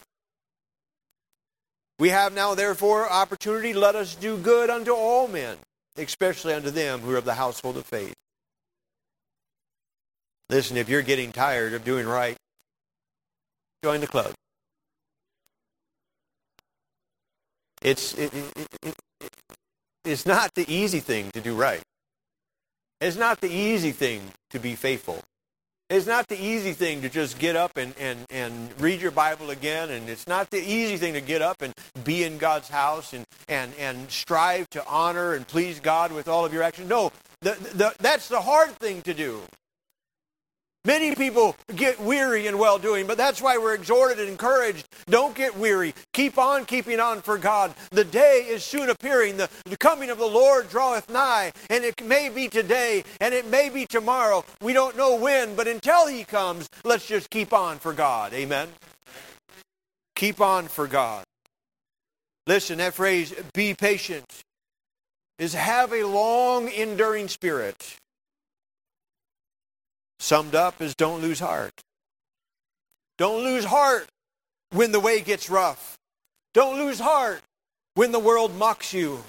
we 1.99 2.11
have 2.11 2.35
now, 2.35 2.55
therefore, 2.55 3.11
opportunity. 3.11 3.73
Let 3.73 3.95
us 3.95 4.14
do 4.14 4.37
good 4.37 4.69
unto 4.69 4.93
all 4.93 5.28
men 5.28 5.57
especially 5.97 6.55
unto 6.55 6.71
them 6.71 7.00
who 7.00 7.12
are 7.12 7.17
of 7.17 7.25
the 7.25 7.35
household 7.35 7.76
of 7.76 7.87
faith. 7.87 8.15
Listen, 10.49 10.76
if 10.76 10.88
you're 10.88 11.03
getting 11.03 11.33
tired 11.33 11.75
of 11.75 11.85
doing 11.85 12.07
right, 12.07 12.37
join 13.83 14.00
the 14.00 14.07
club. 14.07 14.33
It's, 17.83 18.15
it, 18.15 18.33
it, 18.33 18.69
it, 18.83 18.95
it's 20.05 20.26
not 20.26 20.55
the 20.55 20.65
easy 20.73 21.00
thing 21.00 21.31
to 21.33 21.41
do 21.41 21.55
right. 21.55 21.83
It's 23.00 23.17
not 23.17 23.41
the 23.41 23.50
easy 23.50 23.93
thing 23.93 24.23
to 24.50 24.59
be 24.59 24.75
faithful. 24.75 25.23
It's 25.88 26.07
not 26.07 26.26
the 26.26 26.43
easy 26.43 26.73
thing 26.73 27.02
to 27.02 27.09
just 27.09 27.38
get 27.38 27.55
up 27.55 27.76
and, 27.76 27.95
and, 28.00 28.26
and 28.28 28.81
read 28.81 29.00
your 29.00 29.12
Bible 29.12 29.50
again, 29.50 29.90
and 29.90 30.09
it's 30.09 30.26
not 30.26 30.50
the 30.50 30.59
easy 30.59 30.97
thing 30.97 31.12
to 31.12 31.21
get 31.21 31.43
up 31.43 31.62
and 31.62 31.73
be 32.02 32.25
in 32.25 32.38
God's 32.38 32.69
house 32.69 33.12
and, 33.12 33.25
and, 33.49 33.73
and 33.78 34.11
strive 34.11 34.69
to 34.71 34.85
honor 34.88 35.35
and 35.35 35.47
please 35.47 35.78
God 35.78 36.11
with 36.11 36.26
all 36.26 36.45
of 36.45 36.52
your 36.52 36.64
actions. 36.64 36.88
No, 36.88 37.12
the, 37.40 37.52
the, 37.75 37.95
that's 38.00 38.28
the 38.28 38.40
hard 38.40 38.71
thing 38.71 39.00
to 39.02 39.14
do. 39.14 39.43
Many 40.87 41.16
people 41.16 41.57
get 41.75 42.00
weary 42.00 42.47
in 42.47 42.59
well 42.59 42.78
doing, 42.78 43.09
but 43.09 43.19
that's 43.19 43.43
why 43.43 43.59
we're 43.59 43.75
exhorted 43.75 44.21
and 44.21 44.28
encouraged. 44.28 44.87
Don't 45.07 45.35
get 45.35 45.57
weary. 45.57 45.95
Keep 46.12 46.38
on 46.38 46.64
keeping 46.64 47.00
on 47.00 47.23
for 47.23 47.38
God. 47.38 47.75
The 47.90 48.05
day 48.05 48.47
is 48.49 48.62
soon 48.62 48.88
appearing. 48.88 49.37
The, 49.37 49.50
the 49.64 49.76
coming 49.76 50.11
of 50.11 50.19
the 50.19 50.26
Lord 50.26 50.71
draweth 50.71 51.11
nigh, 51.11 51.50
and 51.71 51.83
it 51.83 52.05
may 52.05 52.28
be 52.28 52.47
today, 52.47 53.02
and 53.21 53.35
it 53.35 53.49
may 53.49 53.69
be 53.69 53.85
tomorrow. 53.85 54.45
We 54.62 54.73
don't 54.73 54.97
know 54.97 55.16
when, 55.16 55.57
but 55.57 55.66
until 55.66 56.07
He 56.07 56.23
comes, 56.23 56.69
let's 56.85 57.05
just 57.05 57.31
keep 57.31 57.52
on 57.52 57.81
for 57.81 57.93
God. 57.93 58.33
Amen? 58.33 58.69
Keep 60.14 60.40
on 60.40 60.69
for 60.69 60.87
God. 60.87 61.25
Listen, 62.47 62.78
that 62.78 62.95
phrase, 62.95 63.35
be 63.55 63.75
patient, 63.75 64.25
is 65.40 65.52
have 65.52 65.93
a 65.93 66.05
long, 66.05 66.69
enduring 66.69 67.26
spirit 67.26 67.99
summed 70.26 70.56
up 70.56 70.83
is 70.83 70.97
don't 70.97 71.23
lose 71.23 71.38
heart. 71.38 71.73
Don't 73.16 73.45
lose 73.45 73.64
heart 73.64 74.09
when 74.73 74.90
the 74.90 74.99
way 74.99 75.21
gets 75.21 75.49
rough. 75.49 75.97
Don't 76.52 76.78
lose 76.78 76.99
heart 76.99 77.40
when 77.95 78.11
the 78.11 78.18
world 78.18 78.54
mocks 78.56 78.92
you. 78.92 79.23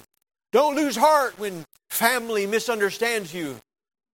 Don't 0.51 0.75
lose 0.75 0.95
heart 0.95 1.37
when 1.37 1.65
family 1.91 2.47
misunderstands 2.47 3.31
you. 3.31 3.57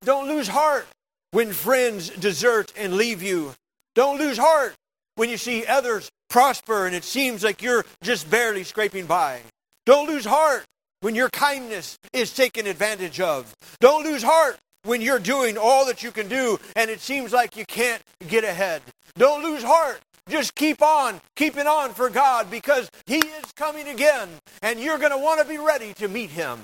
Don't 0.04 0.28
lose 0.28 0.50
heart 0.50 0.86
when 1.32 1.54
friends 1.54 2.10
desert 2.10 2.74
and 2.75 2.96
leave 2.96 3.24
you. 3.24 3.54
Don't 3.96 4.20
lose 4.20 4.38
heart 4.38 4.74
when 5.16 5.30
you 5.30 5.38
see 5.38 5.66
others 5.66 6.10
prosper 6.30 6.86
and 6.86 6.94
it 6.94 7.06
seems 7.06 7.46
like 7.46 7.62
you're 7.62 7.86
just 8.02 8.30
barely 8.30 8.66
scraping 8.66 9.06
by. 9.06 9.40
Don't 9.86 10.10
lose 10.10 10.25
heart 10.25 10.66
when 11.00 11.16
your 11.16 11.30
kindness 11.30 11.98
is 12.12 12.36
taken 12.36 12.68
advantage 12.68 13.22
of. 13.22 13.54
Don't 13.80 14.04
lose 14.04 14.24
heart 14.24 14.58
when 14.84 15.02
you're 15.02 15.20
doing 15.20 15.58
all 15.58 15.86
that 15.88 16.04
you 16.04 16.12
can 16.12 16.28
do 16.28 16.60
and 16.75 16.90
it 16.90 17.00
seems 17.00 17.34
like 17.34 17.58
you 17.58 17.66
can't 17.66 18.02
get 18.28 18.44
ahead. 18.44 18.82
Don't 19.18 19.44
lose 19.44 19.63
heart. 19.63 20.00
Just 20.30 20.56
keep 20.56 20.82
on, 20.82 21.20
keeping 21.36 21.68
on 21.68 21.94
for 21.94 22.10
God 22.10 22.50
because 22.50 22.90
He 23.06 23.18
is 23.18 23.52
coming 23.56 23.88
again 23.88 24.30
and 24.62 24.80
you're 24.80 24.98
going 24.98 25.12
to 25.12 25.18
want 25.18 25.42
to 25.42 25.48
be 25.48 25.58
ready 25.58 25.94
to 25.96 26.08
meet 26.08 26.30
Him. 26.30 26.60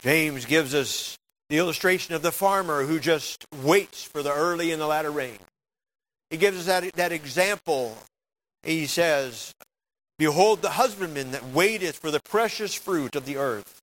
James 0.00 0.44
gives 0.44 0.74
us 0.74 1.18
the 1.48 1.56
illustration 1.56 2.14
of 2.14 2.20
the 2.20 2.32
farmer 2.32 2.84
who 2.84 3.00
just 3.00 3.46
waits 3.62 4.04
for 4.04 4.22
the 4.22 4.32
early 4.32 4.70
and 4.70 4.80
the 4.80 4.86
latter 4.86 5.10
rain. 5.10 5.38
He 6.28 6.36
gives 6.36 6.58
us 6.58 6.66
that, 6.66 6.92
that 6.94 7.12
example. 7.12 7.96
He 8.62 8.86
says, 8.86 9.54
Behold 10.18 10.62
the 10.62 10.70
husbandman 10.70 11.30
that 11.32 11.44
waiteth 11.44 11.98
for 11.98 12.10
the 12.10 12.20
precious 12.20 12.74
fruit 12.74 13.16
of 13.16 13.24
the 13.24 13.36
earth 13.36 13.82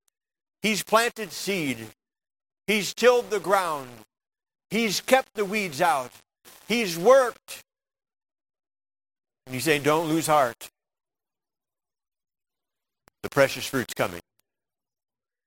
He's 0.62 0.84
planted 0.84 1.32
seed. 1.32 1.88
He's 2.68 2.94
tilled 2.94 3.30
the 3.30 3.40
ground. 3.40 3.90
He's 4.70 5.02
kept 5.02 5.34
the 5.34 5.46
weeds 5.46 5.82
out. 5.82 6.12
He's 6.68 6.98
worked. 6.98 7.64
And 9.46 9.56
he's 9.56 9.64
saying, 9.64 9.84
don't 9.84 10.08
lose 10.08 10.28
heart. 10.28 10.70
The 13.24 13.30
precious 13.30 13.66
fruit's 13.66 13.94
coming. 13.94 14.22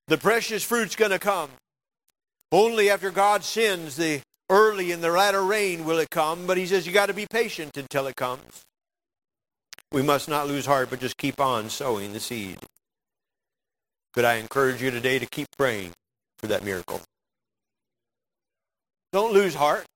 The 0.08 0.18
precious 0.18 0.62
fruit's 0.62 0.96
going 0.96 1.12
to 1.12 1.18
come. 1.18 1.50
Only 2.52 2.90
after 2.90 3.10
God 3.10 3.42
sends 3.42 3.96
the 3.96 4.20
early 4.50 4.92
and 4.92 5.02
the 5.02 5.10
latter 5.10 5.42
rain 5.42 5.84
will 5.84 5.98
it 5.98 6.10
come, 6.10 6.46
but 6.46 6.56
he 6.56 6.66
says 6.66 6.86
you 6.86 6.92
got 6.92 7.06
to 7.06 7.14
be 7.14 7.26
patient 7.26 7.76
until 7.76 8.06
it 8.06 8.16
comes. 8.16 8.62
We 9.90 10.02
must 10.02 10.28
not 10.28 10.46
lose 10.46 10.66
heart, 10.66 10.90
but 10.90 11.00
just 11.00 11.16
keep 11.16 11.40
on 11.40 11.70
sowing 11.70 12.12
the 12.12 12.20
seed. 12.20 12.58
Could 14.14 14.24
I 14.24 14.34
encourage 14.34 14.80
you 14.80 14.92
today 14.92 15.18
to 15.18 15.26
keep 15.26 15.48
praying 15.58 15.92
for 16.38 16.46
that 16.46 16.64
miracle? 16.64 17.02
Don't 19.12 19.32
lose 19.32 19.56
heart. 19.56 19.86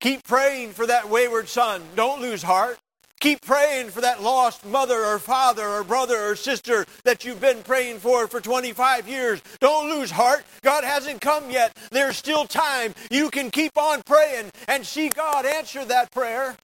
Keep 0.00 0.24
praying 0.24 0.72
for 0.72 0.86
that 0.86 1.08
wayward 1.08 1.48
son. 1.48 1.82
Don't 1.96 2.20
lose 2.20 2.42
heart. 2.42 2.78
Keep 3.20 3.40
praying 3.40 3.88
for 3.88 4.02
that 4.02 4.22
lost 4.22 4.66
mother 4.66 5.02
or 5.02 5.18
father 5.18 5.66
or 5.66 5.82
brother 5.82 6.18
or 6.18 6.36
sister 6.36 6.84
that 7.04 7.24
you've 7.24 7.40
been 7.40 7.62
praying 7.62 8.00
for 8.00 8.28
for 8.28 8.38
25 8.38 9.08
years. 9.08 9.40
Don't 9.60 9.88
lose 9.88 10.10
heart. 10.10 10.44
God 10.62 10.84
hasn't 10.84 11.22
come 11.22 11.50
yet. 11.50 11.74
There's 11.90 12.18
still 12.18 12.44
time. 12.44 12.92
You 13.10 13.30
can 13.30 13.50
keep 13.50 13.78
on 13.78 14.02
praying 14.02 14.50
and 14.68 14.84
see 14.84 15.08
God 15.08 15.46
answer 15.46 15.86
that 15.86 16.10
prayer. 16.10 16.54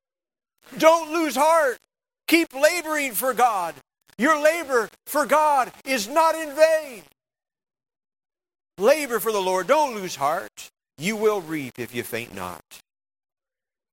Don't 0.76 1.14
lose 1.14 1.34
heart. 1.34 1.78
Keep 2.26 2.52
laboring 2.54 3.12
for 3.12 3.32
God. 3.32 3.74
Your 4.20 4.38
labor 4.38 4.90
for 5.06 5.24
God 5.24 5.72
is 5.86 6.06
not 6.06 6.34
in 6.34 6.54
vain. 6.54 7.04
Labor 8.76 9.18
for 9.18 9.32
the 9.32 9.40
Lord. 9.40 9.66
Don't 9.66 9.94
lose 9.94 10.16
heart. 10.16 10.70
You 10.98 11.16
will 11.16 11.40
reap 11.40 11.78
if 11.78 11.94
you 11.94 12.02
faint 12.02 12.34
not. 12.34 12.62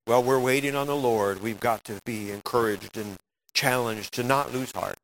While 0.04 0.24
we're 0.24 0.38
waiting 0.38 0.76
on 0.76 0.88
the 0.88 0.98
Lord, 0.98 1.42
we've 1.42 1.62
got 1.62 1.86
to 1.86 2.02
be 2.06 2.30
encouraged 2.32 2.98
and 2.98 3.16
challenged 3.54 4.14
to 4.16 4.24
not 4.24 4.54
lose 4.54 4.74
heart. 4.74 4.98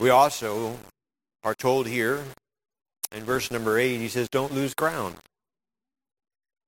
We 0.00 0.10
also 0.10 0.80
are 1.44 1.54
told 1.54 1.86
here 1.86 2.24
in 3.14 3.22
verse 3.22 3.52
number 3.52 3.78
8, 3.78 3.98
he 3.98 4.08
says, 4.08 4.28
Don't 4.28 4.52
lose 4.52 4.74
ground. 4.74 5.14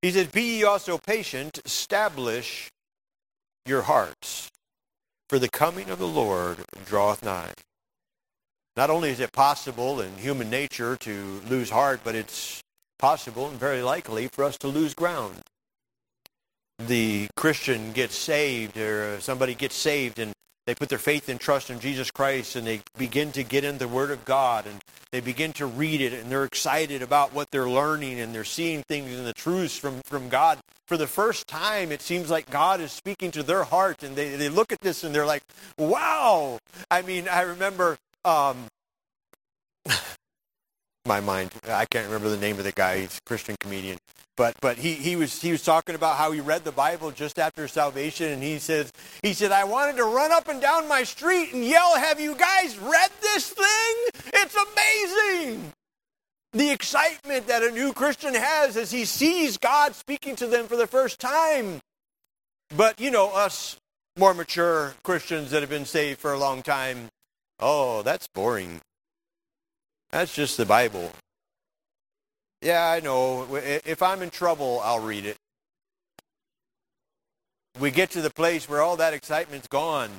He 0.02 0.12
says, 0.12 0.28
Be 0.28 0.58
ye 0.58 0.62
also 0.62 0.98
patient, 0.98 1.58
establish 1.64 2.70
your 3.66 3.82
hearts. 3.82 4.52
For 5.28 5.38
the 5.38 5.48
coming 5.48 5.88
of 5.88 5.98
the 5.98 6.06
Lord 6.06 6.58
draweth 6.84 7.22
nigh. 7.22 7.54
Not 8.76 8.90
only 8.90 9.10
is 9.10 9.20
it 9.20 9.32
possible 9.32 10.00
in 10.00 10.18
human 10.18 10.50
nature 10.50 10.96
to 10.96 11.40
lose 11.48 11.70
heart, 11.70 12.00
but 12.04 12.14
it's 12.14 12.60
possible 12.98 13.48
and 13.48 13.58
very 13.58 13.82
likely 13.82 14.28
for 14.28 14.44
us 14.44 14.58
to 14.58 14.68
lose 14.68 14.94
ground. 14.94 15.40
The 16.78 17.28
Christian 17.36 17.92
gets 17.92 18.16
saved, 18.16 18.76
or 18.76 19.20
somebody 19.20 19.54
gets 19.54 19.76
saved, 19.76 20.18
and 20.18 20.32
they 20.66 20.74
put 20.74 20.88
their 20.88 20.98
faith 20.98 21.28
and 21.28 21.38
trust 21.38 21.70
in 21.70 21.80
Jesus 21.80 22.10
Christ 22.10 22.56
and 22.56 22.66
they 22.66 22.80
begin 22.96 23.32
to 23.32 23.42
get 23.42 23.64
in 23.64 23.78
the 23.78 23.88
Word 23.88 24.10
of 24.10 24.24
God 24.24 24.66
and 24.66 24.80
they 25.12 25.20
begin 25.20 25.52
to 25.54 25.66
read 25.66 26.00
it 26.00 26.12
and 26.12 26.30
they're 26.30 26.44
excited 26.44 27.02
about 27.02 27.34
what 27.34 27.50
they're 27.50 27.68
learning 27.68 28.18
and 28.18 28.34
they're 28.34 28.44
seeing 28.44 28.82
things 28.82 29.16
and 29.16 29.26
the 29.26 29.32
truths 29.32 29.76
from, 29.76 30.00
from 30.02 30.28
God. 30.28 30.58
For 30.86 30.96
the 30.96 31.06
first 31.06 31.46
time, 31.46 31.92
it 31.92 32.02
seems 32.02 32.30
like 32.30 32.50
God 32.50 32.80
is 32.80 32.92
speaking 32.92 33.30
to 33.32 33.42
their 33.42 33.64
heart 33.64 34.02
and 34.02 34.16
they, 34.16 34.36
they 34.36 34.48
look 34.48 34.72
at 34.72 34.80
this 34.80 35.04
and 35.04 35.14
they're 35.14 35.26
like, 35.26 35.42
wow. 35.78 36.58
I 36.90 37.02
mean, 37.02 37.28
I 37.28 37.42
remember 37.42 37.96
um, 38.24 38.66
my 41.06 41.20
mind. 41.20 41.52
I 41.68 41.84
can't 41.84 42.06
remember 42.06 42.30
the 42.30 42.38
name 42.38 42.58
of 42.58 42.64
the 42.64 42.72
guy. 42.72 43.00
He's 43.00 43.18
a 43.18 43.28
Christian 43.28 43.56
comedian. 43.60 43.98
But 44.36 44.56
but 44.60 44.78
he, 44.78 44.94
he 44.94 45.16
was 45.16 45.40
he 45.40 45.52
was 45.52 45.62
talking 45.62 45.94
about 45.94 46.16
how 46.16 46.32
he 46.32 46.40
read 46.40 46.64
the 46.64 46.72
Bible 46.72 47.10
just 47.12 47.38
after 47.38 47.68
salvation 47.68 48.32
and 48.32 48.42
he 48.42 48.58
says 48.58 48.92
he 49.22 49.32
said 49.32 49.52
I 49.52 49.64
wanted 49.64 49.96
to 49.98 50.04
run 50.04 50.32
up 50.32 50.48
and 50.48 50.60
down 50.60 50.88
my 50.88 51.04
street 51.04 51.52
and 51.52 51.64
yell, 51.64 51.96
"Have 51.96 52.18
you 52.18 52.34
guys 52.34 52.78
read 52.78 53.10
this 53.20 53.50
thing? 53.50 54.32
It's 54.32 54.56
amazing!" 54.56 55.72
The 56.52 56.70
excitement 56.70 57.46
that 57.48 57.62
a 57.62 57.70
new 57.70 57.92
Christian 57.92 58.34
has 58.34 58.76
as 58.76 58.90
he 58.90 59.04
sees 59.04 59.56
God 59.58 59.94
speaking 59.94 60.36
to 60.36 60.46
them 60.46 60.66
for 60.66 60.76
the 60.76 60.86
first 60.86 61.20
time. 61.20 61.80
But 62.76 62.98
you 62.98 63.10
know, 63.10 63.30
us 63.30 63.76
more 64.16 64.34
mature 64.34 64.94
Christians 65.04 65.50
that 65.50 65.60
have 65.60 65.70
been 65.70 65.84
saved 65.84 66.18
for 66.18 66.32
a 66.32 66.38
long 66.38 66.62
time, 66.62 67.10
oh, 67.60 68.02
that's 68.02 68.26
boring. 68.26 68.80
That's 70.14 70.32
just 70.32 70.56
the 70.56 70.64
Bible. 70.64 71.10
Yeah, 72.62 72.88
I 72.88 73.00
know. 73.00 73.52
If 73.56 74.00
I'm 74.00 74.22
in 74.22 74.30
trouble, 74.30 74.80
I'll 74.84 75.00
read 75.00 75.26
it. 75.26 75.36
We 77.80 77.90
get 77.90 78.10
to 78.10 78.22
the 78.22 78.30
place 78.30 78.68
where 78.68 78.80
all 78.80 78.96
that 78.98 79.12
excitement's 79.12 79.66
gone. 79.66 80.10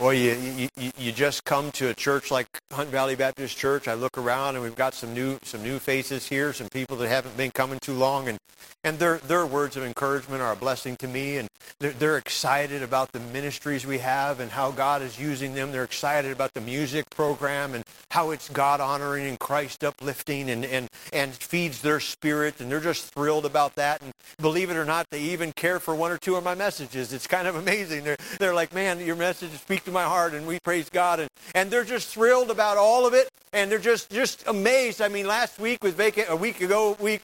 Well, 0.00 0.14
you, 0.14 0.70
you, 0.78 0.90
you 0.96 1.12
just 1.12 1.44
come 1.44 1.72
to 1.72 1.90
a 1.90 1.94
church 1.94 2.30
like 2.30 2.46
Hunt 2.72 2.88
Valley 2.88 3.16
Baptist 3.16 3.58
Church. 3.58 3.86
I 3.86 3.92
look 3.92 4.16
around 4.16 4.54
and 4.54 4.64
we've 4.64 4.74
got 4.74 4.94
some 4.94 5.12
new 5.12 5.38
some 5.42 5.62
new 5.62 5.78
faces 5.78 6.26
here, 6.26 6.54
some 6.54 6.70
people 6.70 6.96
that 6.96 7.08
haven't 7.08 7.36
been 7.36 7.50
coming 7.50 7.78
too 7.80 7.92
long, 7.92 8.26
and 8.26 8.38
and 8.82 8.98
their 8.98 9.18
their 9.18 9.44
words 9.44 9.76
of 9.76 9.84
encouragement 9.84 10.40
are 10.40 10.52
a 10.52 10.56
blessing 10.56 10.96
to 10.96 11.06
me, 11.06 11.36
and 11.36 11.48
they're, 11.80 11.92
they're 11.92 12.16
excited 12.16 12.82
about 12.82 13.12
the 13.12 13.20
ministries 13.20 13.84
we 13.84 13.98
have 13.98 14.40
and 14.40 14.50
how 14.50 14.70
God 14.70 15.02
is 15.02 15.20
using 15.20 15.52
them. 15.52 15.70
They're 15.70 15.84
excited 15.84 16.32
about 16.32 16.54
the 16.54 16.62
music 16.62 17.10
program, 17.10 17.74
and 17.74 17.84
how 18.10 18.30
it's 18.30 18.48
God 18.48 18.80
honoring 18.80 19.26
and 19.26 19.38
Christ 19.38 19.84
uplifting 19.84 20.50
and, 20.50 20.64
and, 20.64 20.88
and 21.12 21.32
feeds 21.32 21.80
their 21.80 22.00
spirit, 22.00 22.60
and 22.60 22.70
they're 22.70 22.80
just 22.80 23.14
thrilled 23.14 23.46
about 23.46 23.76
that. 23.76 24.02
And 24.02 24.12
believe 24.40 24.70
it 24.70 24.76
or 24.76 24.84
not, 24.84 25.06
they 25.10 25.20
even 25.20 25.52
care 25.52 25.78
for 25.78 25.94
one 25.94 26.10
or 26.10 26.18
two 26.18 26.34
of 26.34 26.42
my 26.42 26.54
messages. 26.54 27.12
It's 27.12 27.26
kind 27.26 27.46
of 27.46 27.54
amazing. 27.56 28.04
They're, 28.04 28.16
they're 28.38 28.54
like, 28.54 28.74
man, 28.74 29.04
your 29.04 29.16
message 29.16 29.52
speaks 29.52 29.86
to 29.90 29.94
my 29.94 30.04
heart, 30.04 30.34
and 30.34 30.46
we 30.46 30.58
praise 30.60 30.88
God. 30.88 31.20
And, 31.20 31.28
and 31.54 31.70
they're 31.70 31.84
just 31.84 32.08
thrilled 32.08 32.50
about 32.50 32.76
all 32.76 33.06
of 33.06 33.14
it, 33.14 33.28
and 33.52 33.70
they're 33.70 33.78
just, 33.78 34.10
just 34.10 34.46
amazed. 34.46 35.02
I 35.02 35.08
mean, 35.08 35.26
last 35.26 35.58
week 35.58 35.82
was 35.82 35.94
vaca- 35.94 36.30
a 36.30 36.36
week 36.36 36.60
ago, 36.60 36.96
week 37.00 37.22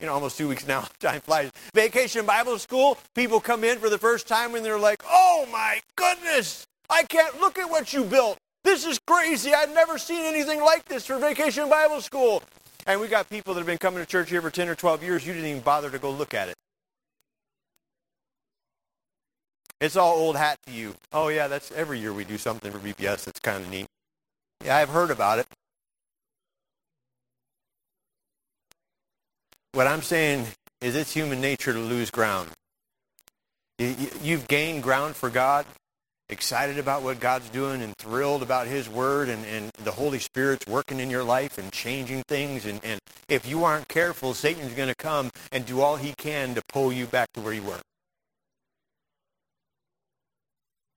you 0.00 0.06
know, 0.06 0.14
almost 0.14 0.36
two 0.36 0.48
weeks 0.48 0.66
now. 0.66 0.84
Time 1.00 1.20
flies. 1.20 1.50
Vacation 1.72 2.26
Bible 2.26 2.58
School, 2.58 2.98
people 3.14 3.40
come 3.40 3.64
in 3.64 3.78
for 3.78 3.88
the 3.88 3.96
first 3.96 4.28
time 4.28 4.54
and 4.54 4.64
they're 4.64 4.78
like, 4.78 5.02
oh 5.08 5.48
my 5.50 5.80
goodness, 5.96 6.66
I 6.90 7.04
can't 7.04 7.40
look 7.40 7.58
at 7.58 7.70
what 7.70 7.92
you 7.92 8.04
built. 8.04 8.36
This 8.64 8.84
is 8.84 8.98
crazy. 9.06 9.54
I've 9.54 9.72
never 9.72 9.96
seen 9.96 10.24
anything 10.24 10.60
like 10.60 10.84
this 10.86 11.06
for 11.06 11.18
Vacation 11.18 11.70
Bible 11.70 12.00
School. 12.00 12.42
And 12.86 13.00
we 13.00 13.08
got 13.08 13.30
people 13.30 13.54
that 13.54 13.60
have 13.60 13.66
been 13.66 13.78
coming 13.78 14.00
to 14.00 14.06
church 14.06 14.28
here 14.28 14.42
for 14.42 14.50
10 14.50 14.68
or 14.68 14.74
12 14.74 15.02
years. 15.02 15.26
You 15.26 15.32
didn't 15.32 15.48
even 15.48 15.62
bother 15.62 15.90
to 15.90 15.98
go 15.98 16.10
look 16.10 16.34
at 16.34 16.48
it. 16.48 16.54
It's 19.80 19.96
all 19.96 20.14
old 20.14 20.36
hat 20.36 20.58
to 20.66 20.72
you. 20.72 20.94
Oh, 21.12 21.28
yeah, 21.28 21.48
that's 21.48 21.70
every 21.72 21.98
year 21.98 22.12
we 22.12 22.24
do 22.24 22.38
something 22.38 22.70
for 22.72 22.78
VBS. 22.78 23.24
That's 23.24 23.40
kind 23.40 23.62
of 23.62 23.70
neat. 23.70 23.86
Yeah, 24.64 24.76
I've 24.76 24.88
heard 24.88 25.10
about 25.10 25.40
it. 25.40 25.46
What 29.72 29.86
I'm 29.86 30.02
saying 30.02 30.46
is 30.80 30.94
it's 30.94 31.12
human 31.12 31.40
nature 31.40 31.72
to 31.72 31.78
lose 31.78 32.10
ground. 32.10 32.50
You've 33.78 34.46
gained 34.46 34.84
ground 34.84 35.16
for 35.16 35.30
God, 35.30 35.66
excited 36.28 36.78
about 36.78 37.02
what 37.02 37.18
God's 37.18 37.48
doing 37.50 37.82
and 37.82 37.96
thrilled 37.96 38.42
about 38.42 38.68
His 38.68 38.88
Word 38.88 39.28
and, 39.28 39.44
and 39.46 39.70
the 39.82 39.90
Holy 39.90 40.20
Spirit's 40.20 40.66
working 40.68 41.00
in 41.00 41.10
your 41.10 41.24
life 41.24 41.58
and 41.58 41.72
changing 41.72 42.22
things. 42.28 42.64
And, 42.64 42.80
and 42.84 43.00
if 43.28 43.48
you 43.48 43.64
aren't 43.64 43.88
careful, 43.88 44.32
Satan's 44.32 44.74
going 44.74 44.88
to 44.88 44.94
come 44.94 45.30
and 45.50 45.66
do 45.66 45.80
all 45.80 45.96
he 45.96 46.14
can 46.16 46.54
to 46.54 46.62
pull 46.68 46.92
you 46.92 47.06
back 47.06 47.32
to 47.32 47.40
where 47.40 47.52
you 47.52 47.64
were. 47.64 47.80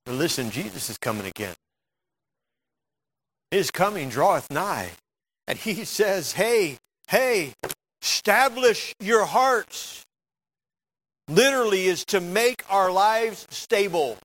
But 0.07 0.15
listen, 0.15 0.49
Jesus 0.49 0.89
is 0.89 0.97
coming 0.97 1.27
again. 1.27 1.53
His 3.51 3.69
coming 3.69 4.09
draweth 4.09 4.49
nigh. 4.49 4.89
And 5.47 5.59
he 5.59 5.85
says, 5.85 6.31
hey, 6.31 6.77
hey, 7.09 7.53
Establish 8.01 8.93
your 8.99 9.25
hearts. 9.25 10.03
Literally 11.27 11.87
is 11.87 12.05
to 12.05 12.21
make 12.21 12.63
our 12.69 12.91
lives 12.91 13.45
stable. 13.49 14.17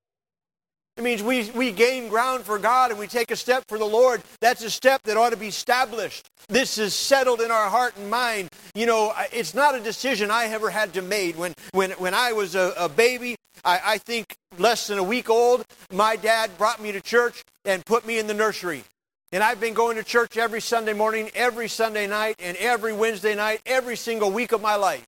It 0.97 1.03
means 1.03 1.23
we, 1.23 1.51
we 1.51 1.73
gain 1.73 2.09
ground 2.09 2.45
for 2.45 2.59
God 2.59 2.91
and 2.91 3.01
we 3.01 3.07
take 3.07 3.31
a 3.31 3.37
step 3.37 3.65
for 3.67 3.79
the 3.79 3.85
Lord. 3.85 4.23
That's 4.41 4.63
a 4.63 4.71
step 4.71 5.03
that 5.05 5.17
ought 5.17 5.31
to 5.31 5.37
be 5.37 5.49
established. 5.49 6.29
This 6.49 6.79
is 6.79 6.95
settled 6.95 7.41
in 7.41 7.51
our 7.51 7.71
heart 7.71 7.97
and 7.97 8.11
mind. 8.11 8.51
You 8.75 8.87
know, 8.87 9.13
it's 9.33 9.55
not 9.55 9.75
a 9.75 9.81
decision 9.81 10.31
I 10.31 10.45
ever 10.47 10.71
had 10.71 10.93
to 10.95 11.03
make. 11.03 11.39
When, 11.39 11.55
when, 11.73 11.93
when 11.93 12.15
I 12.15 12.33
was 12.33 12.55
a, 12.55 12.75
a 12.79 12.89
baby, 12.89 13.37
I, 13.65 13.81
I 13.85 13.99
think 13.99 14.37
less 14.59 14.87
than 14.87 14.99
a 14.99 15.03
week 15.03 15.31
old, 15.31 15.65
my 15.93 16.17
dad 16.17 16.57
brought 16.59 16.81
me 16.81 16.93
to 16.93 17.01
church 17.01 17.45
and 17.65 17.85
put 17.85 18.07
me 18.07 18.19
in 18.19 18.27
the 18.27 18.35
nursery. 18.35 18.85
And 19.31 19.43
I've 19.43 19.61
been 19.61 19.75
going 19.75 19.97
to 19.97 20.05
church 20.05 20.37
every 20.37 20.61
Sunday 20.61 20.93
morning, 20.93 21.31
every 21.35 21.69
Sunday 21.69 22.07
night, 22.07 22.37
and 22.39 22.57
every 22.59 22.93
Wednesday 22.93 23.35
night, 23.35 23.63
every 23.65 23.97
single 23.97 24.31
week 24.31 24.53
of 24.53 24.61
my 24.61 24.77
life. 24.77 25.07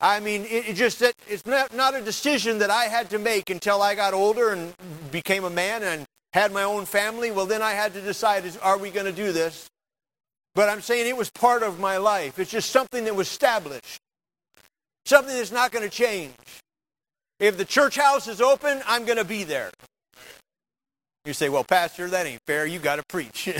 I 0.00 0.20
mean, 0.20 0.42
it, 0.42 0.70
it 0.70 0.76
just 0.76 1.02
it, 1.02 1.14
it's 1.28 1.46
not, 1.46 1.74
not 1.74 1.94
a 1.94 2.00
decision 2.00 2.58
that 2.58 2.70
I 2.70 2.84
had 2.84 3.10
to 3.10 3.18
make 3.18 3.50
until 3.50 3.82
I 3.82 3.94
got 3.94 4.14
older 4.14 4.50
and 4.50 4.72
became 5.10 5.44
a 5.44 5.50
man 5.50 5.82
and 5.82 6.06
had 6.32 6.52
my 6.52 6.62
own 6.62 6.84
family. 6.86 7.30
Well, 7.30 7.46
then 7.46 7.62
I 7.62 7.72
had 7.72 7.94
to 7.94 8.00
decide: 8.00 8.44
is 8.44 8.56
are 8.58 8.78
we 8.78 8.90
going 8.90 9.06
to 9.06 9.12
do 9.12 9.32
this? 9.32 9.68
But 10.54 10.68
I'm 10.68 10.80
saying 10.80 11.08
it 11.08 11.16
was 11.16 11.30
part 11.30 11.62
of 11.62 11.80
my 11.80 11.96
life. 11.96 12.38
It's 12.38 12.50
just 12.50 12.70
something 12.70 13.04
that 13.04 13.14
was 13.14 13.28
established, 13.28 14.00
something 15.04 15.34
that's 15.34 15.52
not 15.52 15.72
going 15.72 15.84
to 15.84 15.94
change. 15.94 16.32
If 17.40 17.56
the 17.56 17.64
church 17.64 17.96
house 17.96 18.28
is 18.28 18.40
open, 18.40 18.82
I'm 18.86 19.04
going 19.04 19.18
to 19.18 19.24
be 19.24 19.44
there. 19.44 19.70
You 21.24 21.32
say, 21.32 21.48
well, 21.48 21.64
Pastor, 21.64 22.08
that 22.08 22.26
ain't 22.26 22.42
fair. 22.46 22.66
You 22.66 22.78
got 22.78 22.96
to 22.96 23.02
preach. 23.08 23.46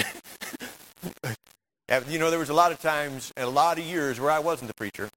you 2.08 2.18
know, 2.18 2.30
there 2.30 2.38
was 2.38 2.50
a 2.50 2.54
lot 2.54 2.72
of 2.72 2.80
times, 2.80 3.32
and 3.36 3.46
a 3.46 3.50
lot 3.50 3.78
of 3.78 3.84
years 3.84 4.20
where 4.20 4.30
I 4.30 4.38
wasn't 4.38 4.68
the 4.68 4.74
preacher. 4.74 5.08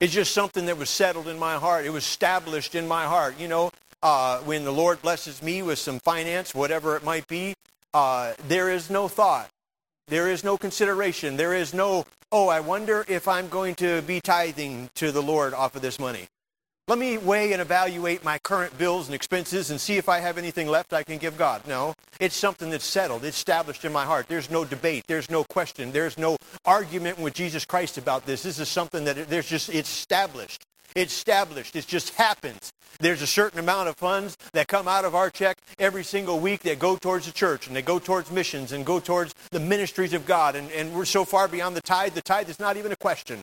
It's 0.00 0.12
just 0.12 0.32
something 0.32 0.66
that 0.66 0.76
was 0.76 0.90
settled 0.90 1.28
in 1.28 1.38
my 1.38 1.54
heart. 1.54 1.86
It 1.86 1.90
was 1.90 2.04
established 2.04 2.74
in 2.74 2.86
my 2.86 3.04
heart. 3.04 3.38
You 3.38 3.48
know, 3.48 3.70
uh, 4.02 4.40
when 4.40 4.64
the 4.64 4.72
Lord 4.72 5.00
blesses 5.00 5.42
me 5.42 5.62
with 5.62 5.78
some 5.78 6.00
finance, 6.00 6.54
whatever 6.54 6.96
it 6.96 7.04
might 7.04 7.26
be, 7.26 7.54
uh, 7.94 8.34
there 8.48 8.70
is 8.70 8.90
no 8.90 9.08
thought. 9.08 9.48
There 10.08 10.28
is 10.28 10.44
no 10.44 10.58
consideration. 10.58 11.36
There 11.36 11.54
is 11.54 11.72
no, 11.72 12.04
oh, 12.34 12.48
I 12.48 12.58
wonder 12.58 13.04
if 13.06 13.28
I'm 13.28 13.46
going 13.46 13.76
to 13.76 14.02
be 14.02 14.20
tithing 14.20 14.90
to 14.96 15.12
the 15.12 15.22
Lord 15.22 15.54
off 15.54 15.76
of 15.76 15.82
this 15.82 16.00
money. 16.00 16.26
Let 16.88 16.98
me 16.98 17.16
weigh 17.16 17.52
and 17.52 17.62
evaluate 17.62 18.24
my 18.24 18.38
current 18.38 18.76
bills 18.76 19.06
and 19.06 19.14
expenses 19.14 19.70
and 19.70 19.80
see 19.80 19.98
if 19.98 20.08
I 20.08 20.18
have 20.18 20.36
anything 20.36 20.66
left 20.66 20.92
I 20.92 21.04
can 21.04 21.18
give 21.18 21.38
God. 21.38 21.64
No, 21.68 21.94
it's 22.18 22.34
something 22.34 22.70
that's 22.70 22.84
settled, 22.84 23.24
it's 23.24 23.36
established 23.36 23.84
in 23.84 23.92
my 23.92 24.04
heart. 24.04 24.26
There's 24.26 24.50
no 24.50 24.64
debate, 24.64 25.04
there's 25.06 25.30
no 25.30 25.44
question, 25.44 25.92
there's 25.92 26.18
no 26.18 26.36
argument 26.64 27.20
with 27.20 27.34
Jesus 27.34 27.64
Christ 27.64 27.98
about 27.98 28.26
this. 28.26 28.42
This 28.42 28.58
is 28.58 28.68
something 28.68 29.04
that 29.04 29.28
there's 29.28 29.48
just 29.48 29.68
it's 29.68 29.88
established. 29.88 30.64
It's 30.94 31.12
established. 31.12 31.74
It 31.74 31.86
just 31.86 32.14
happens. 32.14 32.72
There's 33.00 33.22
a 33.22 33.26
certain 33.26 33.58
amount 33.58 33.88
of 33.88 33.96
funds 33.96 34.36
that 34.52 34.68
come 34.68 34.86
out 34.86 35.04
of 35.04 35.14
our 35.14 35.28
check 35.28 35.58
every 35.78 36.04
single 36.04 36.38
week 36.38 36.60
that 36.60 36.78
go 36.78 36.96
towards 36.96 37.26
the 37.26 37.32
church 37.32 37.66
and 37.66 37.74
they 37.74 37.82
go 37.82 37.98
towards 37.98 38.30
missions 38.30 38.70
and 38.70 38.86
go 38.86 39.00
towards 39.00 39.34
the 39.50 39.58
ministries 39.58 40.12
of 40.12 40.26
God. 40.26 40.54
And, 40.54 40.70
and 40.70 40.94
we're 40.94 41.04
so 41.04 41.24
far 41.24 41.48
beyond 41.48 41.76
the 41.76 41.82
tithe, 41.82 42.14
the 42.14 42.22
tithe 42.22 42.48
is 42.48 42.60
not 42.60 42.76
even 42.76 42.92
a 42.92 42.96
question. 42.96 43.40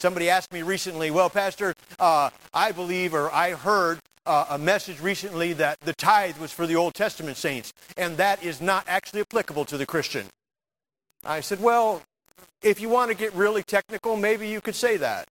Somebody 0.00 0.30
asked 0.30 0.52
me 0.52 0.62
recently, 0.62 1.10
well, 1.10 1.30
Pastor, 1.30 1.74
uh, 1.98 2.30
I 2.52 2.72
believe 2.72 3.14
or 3.14 3.32
I 3.32 3.52
heard 3.52 4.00
uh, 4.26 4.46
a 4.50 4.58
message 4.58 5.00
recently 5.00 5.52
that 5.54 5.80
the 5.80 5.92
tithe 5.92 6.38
was 6.38 6.52
for 6.52 6.66
the 6.66 6.76
Old 6.76 6.94
Testament 6.94 7.36
saints, 7.36 7.72
and 7.96 8.16
that 8.16 8.42
is 8.42 8.60
not 8.60 8.84
actually 8.88 9.20
applicable 9.20 9.66
to 9.66 9.76
the 9.76 9.86
Christian. 9.86 10.26
I 11.24 11.40
said, 11.40 11.60
well, 11.60 12.02
if 12.62 12.80
you 12.80 12.88
want 12.88 13.10
to 13.10 13.16
get 13.16 13.34
really 13.34 13.62
technical, 13.62 14.16
maybe 14.16 14.48
you 14.48 14.60
could 14.60 14.74
say 14.74 14.96
that. 14.96 15.28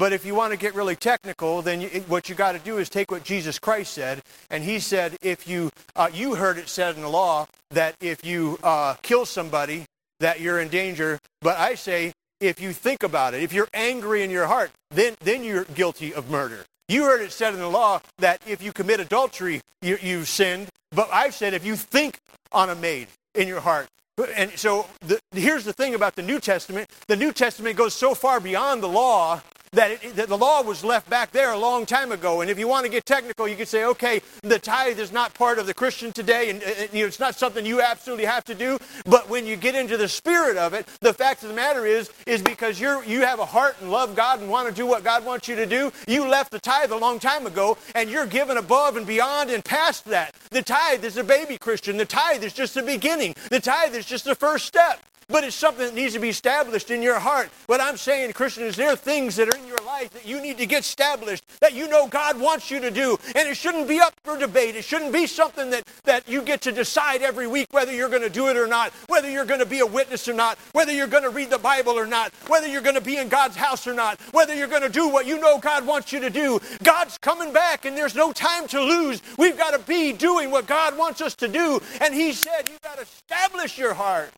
But 0.00 0.14
if 0.14 0.24
you 0.24 0.34
want 0.34 0.54
to 0.54 0.58
get 0.58 0.74
really 0.74 0.96
technical, 0.96 1.60
then 1.60 1.82
you, 1.82 1.88
what 2.08 2.30
you 2.30 2.34
got 2.34 2.52
to 2.52 2.58
do 2.58 2.78
is 2.78 2.88
take 2.88 3.10
what 3.10 3.22
Jesus 3.22 3.58
Christ 3.58 3.92
said, 3.92 4.22
and 4.48 4.64
he 4.64 4.78
said, 4.78 5.18
if 5.20 5.46
you 5.46 5.70
uh, 5.94 6.08
you 6.10 6.36
heard 6.36 6.56
it 6.56 6.70
said 6.70 6.96
in 6.96 7.02
the 7.02 7.08
law 7.10 7.46
that 7.72 7.96
if 8.00 8.24
you 8.24 8.58
uh, 8.62 8.94
kill 9.02 9.26
somebody, 9.26 9.84
that 10.20 10.40
you're 10.40 10.58
in 10.58 10.68
danger. 10.68 11.18
But 11.42 11.58
I 11.58 11.74
say 11.74 12.14
if 12.40 12.62
you 12.62 12.72
think 12.72 13.02
about 13.02 13.34
it. 13.34 13.42
If 13.42 13.52
you're 13.52 13.68
angry 13.74 14.22
in 14.22 14.30
your 14.30 14.46
heart, 14.46 14.70
then, 14.90 15.16
then 15.20 15.44
you're 15.44 15.64
guilty 15.64 16.14
of 16.14 16.30
murder. 16.30 16.64
You 16.88 17.04
heard 17.04 17.20
it 17.20 17.30
said 17.30 17.52
in 17.52 17.60
the 17.60 17.68
law 17.68 18.00
that 18.20 18.40
if 18.46 18.62
you 18.62 18.72
commit 18.72 19.00
adultery, 19.00 19.60
you, 19.82 19.98
you've 20.00 20.28
sinned. 20.28 20.68
But 20.92 21.10
I've 21.12 21.34
said 21.34 21.52
if 21.52 21.62
you 21.62 21.76
think 21.76 22.20
on 22.52 22.70
a 22.70 22.74
maid 22.74 23.08
in 23.34 23.46
your 23.46 23.60
heart. 23.60 23.86
And 24.34 24.50
so 24.52 24.86
the, 25.00 25.20
here's 25.32 25.66
the 25.66 25.74
thing 25.74 25.94
about 25.94 26.16
the 26.16 26.22
New 26.22 26.40
Testament 26.40 26.88
the 27.06 27.16
New 27.16 27.32
Testament 27.32 27.76
goes 27.76 27.92
so 27.92 28.14
far 28.14 28.40
beyond 28.40 28.82
the 28.82 28.88
law 28.88 29.42
that, 29.72 30.04
it, 30.04 30.16
that, 30.16 30.28
the 30.28 30.36
law 30.36 30.62
was 30.62 30.82
left 30.82 31.08
back 31.08 31.30
there 31.30 31.52
a 31.52 31.58
long 31.58 31.86
time 31.86 32.10
ago. 32.10 32.40
And 32.40 32.50
if 32.50 32.58
you 32.58 32.66
want 32.66 32.86
to 32.86 32.90
get 32.90 33.06
technical, 33.06 33.46
you 33.46 33.54
could 33.54 33.68
say, 33.68 33.84
okay, 33.84 34.20
the 34.42 34.58
tithe 34.58 34.98
is 34.98 35.12
not 35.12 35.32
part 35.34 35.58
of 35.60 35.66
the 35.66 35.74
Christian 35.74 36.12
today, 36.12 36.50
and, 36.50 36.62
and 36.62 36.92
you 36.92 37.02
know, 37.02 37.06
it's 37.06 37.20
not 37.20 37.36
something 37.36 37.64
you 37.64 37.80
absolutely 37.80 38.24
have 38.24 38.44
to 38.46 38.54
do. 38.54 38.78
But 39.06 39.28
when 39.28 39.46
you 39.46 39.54
get 39.54 39.76
into 39.76 39.96
the 39.96 40.08
spirit 40.08 40.56
of 40.56 40.74
it, 40.74 40.88
the 41.00 41.14
fact 41.14 41.42
of 41.42 41.50
the 41.50 41.54
matter 41.54 41.86
is, 41.86 42.10
is 42.26 42.42
because 42.42 42.80
you're 42.80 43.04
you 43.04 43.20
have 43.20 43.38
a 43.38 43.44
heart 43.44 43.76
and 43.80 43.92
love 43.92 44.16
God 44.16 44.40
and 44.40 44.50
want 44.50 44.68
to 44.68 44.74
do 44.74 44.86
what 44.86 45.04
God 45.04 45.24
wants 45.24 45.46
you 45.46 45.54
to 45.56 45.66
do, 45.66 45.92
you 46.08 46.26
left 46.26 46.50
the 46.50 46.58
tithe 46.58 46.90
a 46.90 46.96
long 46.96 47.20
time 47.20 47.46
ago, 47.46 47.78
and 47.94 48.10
you're 48.10 48.26
given 48.26 48.56
above 48.56 48.96
and 48.96 49.06
beyond 49.06 49.50
and 49.50 49.64
past 49.64 50.04
that. 50.06 50.34
The 50.50 50.62
tithe 50.62 51.04
is 51.04 51.16
a 51.16 51.24
baby 51.24 51.58
Christian. 51.58 51.96
The 51.96 52.04
tithe 52.04 52.42
is 52.42 52.52
just 52.52 52.74
the 52.74 52.82
beginning. 52.82 53.34
The 53.50 53.60
tithe 53.60 53.94
is 53.94 54.04
just 54.04 54.24
the 54.24 54.34
first 54.34 54.66
step 54.66 55.00
but 55.30 55.44
it's 55.44 55.56
something 55.56 55.86
that 55.86 55.94
needs 55.94 56.14
to 56.14 56.20
be 56.20 56.28
established 56.28 56.90
in 56.90 57.02
your 57.02 57.18
heart. 57.18 57.50
What 57.66 57.80
I'm 57.80 57.96
saying, 57.96 58.32
Christian, 58.32 58.64
is 58.64 58.76
there 58.76 58.90
are 58.90 58.96
things 58.96 59.36
that 59.36 59.48
are 59.52 59.56
in 59.56 59.66
your 59.66 59.78
life 59.86 60.10
that 60.10 60.26
you 60.26 60.40
need 60.40 60.58
to 60.58 60.66
get 60.66 60.80
established, 60.80 61.44
that 61.60 61.72
you 61.72 61.88
know 61.88 62.06
God 62.06 62.40
wants 62.40 62.70
you 62.70 62.80
to 62.80 62.90
do. 62.90 63.18
And 63.34 63.48
it 63.48 63.56
shouldn't 63.56 63.88
be 63.88 64.00
up 64.00 64.14
for 64.24 64.38
debate. 64.38 64.76
It 64.76 64.84
shouldn't 64.84 65.12
be 65.12 65.26
something 65.26 65.70
that, 65.70 65.84
that 66.04 66.28
you 66.28 66.42
get 66.42 66.60
to 66.62 66.72
decide 66.72 67.22
every 67.22 67.46
week 67.46 67.68
whether 67.70 67.92
you're 67.92 68.08
going 68.08 68.22
to 68.22 68.30
do 68.30 68.48
it 68.48 68.56
or 68.56 68.66
not, 68.66 68.92
whether 69.08 69.30
you're 69.30 69.44
going 69.44 69.60
to 69.60 69.66
be 69.66 69.80
a 69.80 69.86
witness 69.86 70.28
or 70.28 70.34
not, 70.34 70.58
whether 70.72 70.92
you're 70.92 71.06
going 71.06 71.22
to 71.22 71.30
read 71.30 71.50
the 71.50 71.58
Bible 71.58 71.92
or 71.92 72.06
not, 72.06 72.32
whether 72.48 72.66
you're 72.66 72.82
going 72.82 72.94
to 72.94 73.00
be 73.00 73.16
in 73.16 73.28
God's 73.28 73.56
house 73.56 73.86
or 73.86 73.94
not, 73.94 74.20
whether 74.32 74.54
you're 74.54 74.68
going 74.68 74.82
to 74.82 74.88
do 74.88 75.08
what 75.08 75.26
you 75.26 75.38
know 75.38 75.58
God 75.58 75.86
wants 75.86 76.12
you 76.12 76.20
to 76.20 76.30
do. 76.30 76.60
God's 76.82 77.18
coming 77.18 77.52
back 77.52 77.84
and 77.84 77.96
there's 77.96 78.14
no 78.14 78.32
time 78.32 78.66
to 78.68 78.80
lose. 78.80 79.22
We've 79.38 79.56
got 79.56 79.72
to 79.72 79.78
be 79.78 80.12
doing 80.12 80.50
what 80.50 80.66
God 80.66 80.96
wants 80.96 81.20
us 81.20 81.34
to 81.36 81.48
do. 81.48 81.80
And 82.00 82.14
He 82.14 82.32
said, 82.32 82.68
You've 82.68 82.82
got 82.82 82.96
to 82.96 83.02
establish 83.02 83.78
your 83.78 83.94
heart. 83.94 84.32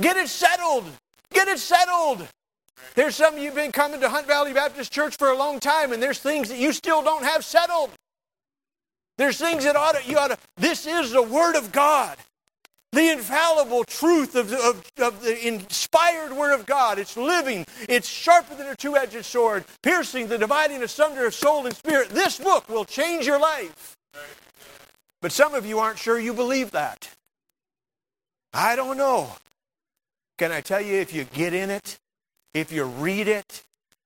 Get 0.00 0.16
it 0.16 0.28
settled. 0.28 0.84
Get 1.32 1.48
it 1.48 1.58
settled. 1.58 2.26
There's 2.94 3.14
some 3.14 3.34
of 3.34 3.40
you 3.40 3.46
have 3.46 3.54
been 3.54 3.72
coming 3.72 4.00
to 4.00 4.08
Hunt 4.08 4.26
Valley 4.26 4.52
Baptist 4.52 4.92
Church 4.92 5.16
for 5.16 5.28
a 5.28 5.36
long 5.36 5.60
time, 5.60 5.92
and 5.92 6.02
there's 6.02 6.18
things 6.18 6.48
that 6.48 6.58
you 6.58 6.72
still 6.72 7.02
don't 7.02 7.24
have 7.24 7.44
settled. 7.44 7.90
There's 9.18 9.38
things 9.38 9.64
that 9.64 9.76
ought 9.76 9.96
to, 9.96 10.10
you 10.10 10.16
ought 10.16 10.28
to, 10.28 10.38
this 10.56 10.86
is 10.86 11.12
the 11.12 11.22
Word 11.22 11.56
of 11.56 11.72
God. 11.72 12.16
The 12.92 13.12
infallible 13.12 13.84
truth 13.84 14.34
of, 14.34 14.52
of, 14.52 14.90
of 15.00 15.22
the 15.22 15.46
inspired 15.46 16.32
Word 16.32 16.58
of 16.58 16.66
God. 16.66 16.98
It's 16.98 17.16
living, 17.16 17.64
it's 17.88 18.08
sharper 18.08 18.56
than 18.56 18.66
a 18.66 18.74
two 18.74 18.96
edged 18.96 19.24
sword, 19.24 19.64
piercing 19.82 20.26
the 20.26 20.38
dividing 20.38 20.82
asunder 20.82 21.26
of 21.26 21.34
soul 21.34 21.66
and 21.66 21.76
spirit. 21.76 22.08
This 22.08 22.38
book 22.38 22.68
will 22.68 22.84
change 22.84 23.26
your 23.26 23.38
life. 23.38 23.96
But 25.20 25.30
some 25.30 25.54
of 25.54 25.66
you 25.66 25.78
aren't 25.78 25.98
sure 25.98 26.18
you 26.18 26.32
believe 26.32 26.70
that. 26.72 27.10
I 28.52 28.74
don't 28.74 28.96
know. 28.96 29.30
Can 30.40 30.52
I 30.52 30.62
tell 30.62 30.80
you, 30.80 30.94
if 30.94 31.12
you 31.12 31.24
get 31.24 31.52
in 31.52 31.68
it, 31.68 31.98
if 32.54 32.72
you 32.72 32.84
read 32.84 33.28
it, 33.28 33.62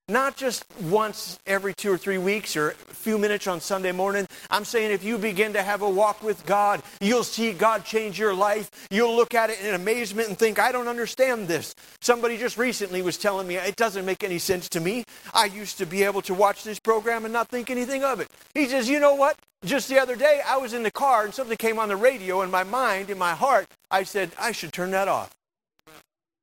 not 0.09 0.37
just 0.37 0.65
once 0.83 1.39
every 1.47 1.73
two 1.73 1.93
or 1.93 1.97
three 1.97 2.19
weeks 2.19 2.57
or 2.57 2.71
a 2.71 2.75
few 2.75 3.19
minutes 3.19 3.47
on 3.47 3.61
Sunday 3.61 3.93
morning. 3.93 4.27
I'm 4.51 4.65
saying 4.65 4.91
if 4.91 5.05
you 5.05 5.17
begin 5.17 5.53
to 5.53 5.63
have 5.63 5.83
a 5.83 5.89
walk 5.89 6.25
with 6.25 6.45
God, 6.45 6.83
you'll 7.01 7.23
see 7.23 7.53
God 7.53 7.85
change 7.85 8.19
your 8.19 8.35
life. 8.35 8.69
You'll 8.91 9.15
look 9.15 9.33
at 9.33 9.51
it 9.51 9.61
in 9.61 9.77
amazement 9.77 10.27
and 10.29 10.37
think, 10.37 10.59
I 10.59 10.73
don't 10.73 10.89
understand 10.89 11.47
this. 11.47 11.73
Somebody 12.01 12.37
just 12.37 12.59
recently 12.59 13.01
was 13.01 13.17
telling 13.17 13.47
me, 13.47 13.55
it 13.55 13.77
doesn't 13.77 14.05
make 14.05 14.25
any 14.25 14.41
sense 14.41 14.69
to 14.71 14.81
me. 14.81 15.05
I 15.33 15.45
used 15.45 15.79
to 15.79 15.87
be 15.87 16.03
able 16.03 16.23
to 16.23 16.35
watch 16.35 16.65
this 16.65 16.81
program 16.81 17.25
and 17.25 17.33
not 17.33 17.49
think 17.49 17.71
anything 17.71 18.03
of 18.03 18.19
it. 18.19 18.29
He 18.55 18.67
says, 18.67 18.89
You 18.89 18.99
know 18.99 19.15
what? 19.15 19.39
Just 19.65 19.89
the 19.89 20.01
other 20.01 20.17
day, 20.17 20.41
I 20.45 20.57
was 20.57 20.73
in 20.73 20.83
the 20.83 20.91
car 20.91 21.27
and 21.27 21.33
something 21.33 21.57
came 21.57 21.79
on 21.79 21.91
the 21.91 21.97
radio 21.97 22.43
in 22.43 22.51
my 22.51 22.65
mind, 22.65 23.09
in 23.09 23.19
my 23.19 23.35
heart. 23.35 23.69
I 23.89 24.03
said, 24.03 24.33
I 24.37 24.51
should 24.51 24.73
turn 24.73 24.91
that 24.91 25.07
off. 25.07 25.31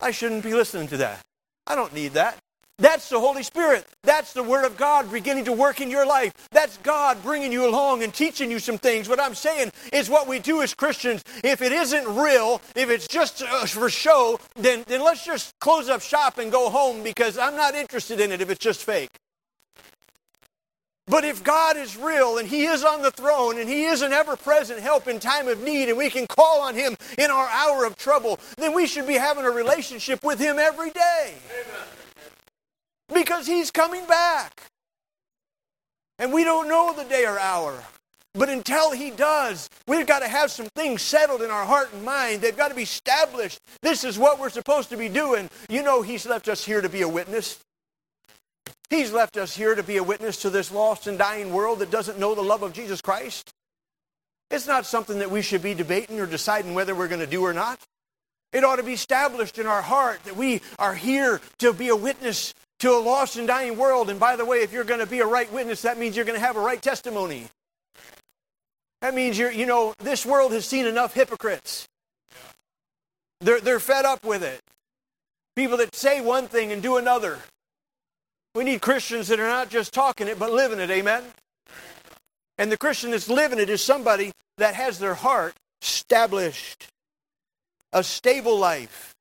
I 0.01 0.11
shouldn't 0.11 0.43
be 0.43 0.53
listening 0.53 0.87
to 0.89 0.97
that. 0.97 1.21
I 1.67 1.75
don't 1.75 1.93
need 1.93 2.13
that. 2.13 2.37
That's 2.81 3.09
the 3.09 3.19
Holy 3.19 3.43
Spirit. 3.43 3.85
That's 4.01 4.33
the 4.33 4.41
Word 4.41 4.65
of 4.65 4.75
God 4.75 5.11
beginning 5.11 5.45
to 5.45 5.51
work 5.53 5.81
in 5.81 5.91
your 5.91 6.05
life. 6.05 6.33
That's 6.49 6.77
God 6.77 7.21
bringing 7.21 7.51
you 7.51 7.69
along 7.69 8.01
and 8.01 8.11
teaching 8.11 8.49
you 8.49 8.57
some 8.57 8.79
things. 8.79 9.07
What 9.07 9.19
I'm 9.19 9.35
saying 9.35 9.71
is 9.93 10.09
what 10.09 10.27
we 10.27 10.39
do 10.39 10.63
as 10.63 10.73
Christians, 10.73 11.23
if 11.43 11.61
it 11.61 11.71
isn't 11.71 12.07
real, 12.07 12.59
if 12.75 12.89
it's 12.89 13.07
just 13.07 13.43
uh, 13.43 13.67
for 13.67 13.87
show, 13.91 14.39
then, 14.55 14.83
then 14.87 15.03
let's 15.03 15.23
just 15.23 15.53
close 15.59 15.89
up 15.89 16.01
shop 16.01 16.39
and 16.39 16.51
go 16.51 16.71
home 16.71 17.03
because 17.03 17.37
I'm 17.37 17.55
not 17.55 17.75
interested 17.75 18.19
in 18.19 18.31
it 18.31 18.41
if 18.41 18.49
it's 18.49 18.59
just 18.63 18.83
fake. 18.83 19.11
But 21.11 21.23
if 21.25 21.43
God 21.43 21.77
is 21.77 21.95
real 21.95 22.39
and 22.39 22.47
He 22.47 22.65
is 22.65 22.83
on 22.83 23.03
the 23.03 23.11
throne 23.11 23.59
and 23.59 23.69
He 23.69 23.83
is 23.83 24.01
an 24.01 24.13
ever 24.13 24.35
present 24.35 24.79
help 24.79 25.07
in 25.07 25.19
time 25.19 25.47
of 25.47 25.61
need 25.61 25.89
and 25.89 25.97
we 25.97 26.09
can 26.09 26.25
call 26.25 26.61
on 26.61 26.73
Him 26.73 26.95
in 27.19 27.29
our 27.29 27.47
hour 27.47 27.85
of 27.85 27.95
trouble, 27.97 28.39
then 28.57 28.73
we 28.73 28.87
should 28.87 29.05
be 29.05 29.13
having 29.13 29.45
a 29.45 29.51
relationship 29.51 30.23
with 30.23 30.39
Him 30.39 30.57
every 30.57 30.89
day. 30.89 31.35
Amen 31.51 31.87
because 33.13 33.47
he's 33.47 33.71
coming 33.71 34.05
back. 34.05 34.63
And 36.19 36.31
we 36.31 36.43
don't 36.43 36.67
know 36.67 36.93
the 36.93 37.03
day 37.03 37.25
or 37.25 37.39
hour. 37.39 37.83
But 38.33 38.49
until 38.49 38.91
he 38.91 39.11
does, 39.11 39.69
we've 39.87 40.07
got 40.07 40.19
to 40.19 40.27
have 40.27 40.51
some 40.51 40.67
things 40.75 41.01
settled 41.01 41.41
in 41.41 41.51
our 41.51 41.65
heart 41.65 41.91
and 41.93 42.05
mind. 42.05 42.41
They've 42.41 42.55
got 42.55 42.69
to 42.69 42.75
be 42.75 42.83
established. 42.83 43.59
This 43.81 44.03
is 44.03 44.17
what 44.17 44.39
we're 44.39 44.49
supposed 44.49 44.89
to 44.89 44.97
be 44.97 45.09
doing. 45.09 45.49
You 45.67 45.83
know, 45.83 46.01
he's 46.01 46.25
left 46.25 46.47
us 46.47 46.63
here 46.63 46.79
to 46.79 46.87
be 46.87 47.01
a 47.01 47.09
witness. 47.09 47.59
He's 48.91 49.13
left 49.13 49.37
us 49.37 49.55
here 49.55 49.73
to 49.73 49.83
be 49.83 49.95
a 49.95 50.03
witness 50.03 50.41
to 50.41 50.49
this 50.49 50.69
lost 50.69 51.07
and 51.07 51.17
dying 51.17 51.53
world 51.53 51.79
that 51.79 51.91
doesn't 51.91 52.19
know 52.19 52.35
the 52.35 52.41
love 52.41 52.61
of 52.61 52.73
Jesus 52.73 52.99
Christ. 52.99 53.49
It's 54.49 54.67
not 54.67 54.85
something 54.85 55.19
that 55.19 55.31
we 55.31 55.41
should 55.41 55.63
be 55.63 55.73
debating 55.73 56.19
or 56.19 56.25
deciding 56.25 56.73
whether 56.73 56.93
we're 56.93 57.07
going 57.07 57.21
to 57.21 57.25
do 57.25 57.41
or 57.41 57.53
not. 57.53 57.79
It 58.51 58.65
ought 58.65 58.75
to 58.75 58.83
be 58.83 58.91
established 58.91 59.57
in 59.57 59.65
our 59.65 59.81
heart 59.81 60.21
that 60.25 60.35
we 60.35 60.59
are 60.77 60.93
here 60.93 61.39
to 61.59 61.71
be 61.71 61.87
a 61.87 61.95
witness 61.95 62.53
to 62.79 62.91
a 62.91 62.99
lost 62.99 63.37
and 63.37 63.47
dying 63.47 63.77
world. 63.77 64.09
And 64.09 64.19
by 64.19 64.35
the 64.35 64.43
way, 64.43 64.57
if 64.57 64.73
you're 64.73 64.83
going 64.83 64.99
to 64.99 65.05
be 65.05 65.19
a 65.19 65.25
right 65.25 65.49
witness, 65.53 65.83
that 65.83 65.97
means 65.97 66.17
you're 66.17 66.25
going 66.25 66.37
to 66.37 66.45
have 66.45 66.57
a 66.57 66.61
right 66.61 66.81
testimony. 66.81 67.45
That 68.99 69.15
means 69.15 69.39
you're, 69.39 69.53
you 69.53 69.65
know, 69.65 69.93
this 69.99 70.25
world 70.25 70.51
has 70.51 70.65
seen 70.65 70.85
enough 70.85 71.13
hypocrites. 71.13 71.87
They're, 73.39 73.61
they're 73.61 73.79
fed 73.79 74.03
up 74.03 74.25
with 74.25 74.43
it. 74.43 74.59
People 75.55 75.77
that 75.77 75.95
say 75.95 76.19
one 76.19 76.47
thing 76.47 76.73
and 76.73 76.83
do 76.83 76.97
another. 76.97 77.39
We 78.53 78.63
need 78.63 78.81
Christians 78.81 79.27
that 79.29 79.39
are 79.39 79.47
not 79.47 79.69
just 79.69 79.93
talking 79.93 80.27
it, 80.27 80.37
but 80.37 80.51
living 80.51 80.79
it. 80.79 80.89
Amen? 80.89 81.23
And 82.57 82.71
the 82.71 82.77
Christian 82.77 83.11
that's 83.11 83.29
living 83.29 83.59
it 83.59 83.69
is 83.69 83.81
somebody 83.81 84.31
that 84.57 84.75
has 84.75 84.99
their 84.99 85.15
heart 85.15 85.55
established, 85.81 86.87
a 87.93 88.03
stable 88.03 88.57
life, 88.57 89.15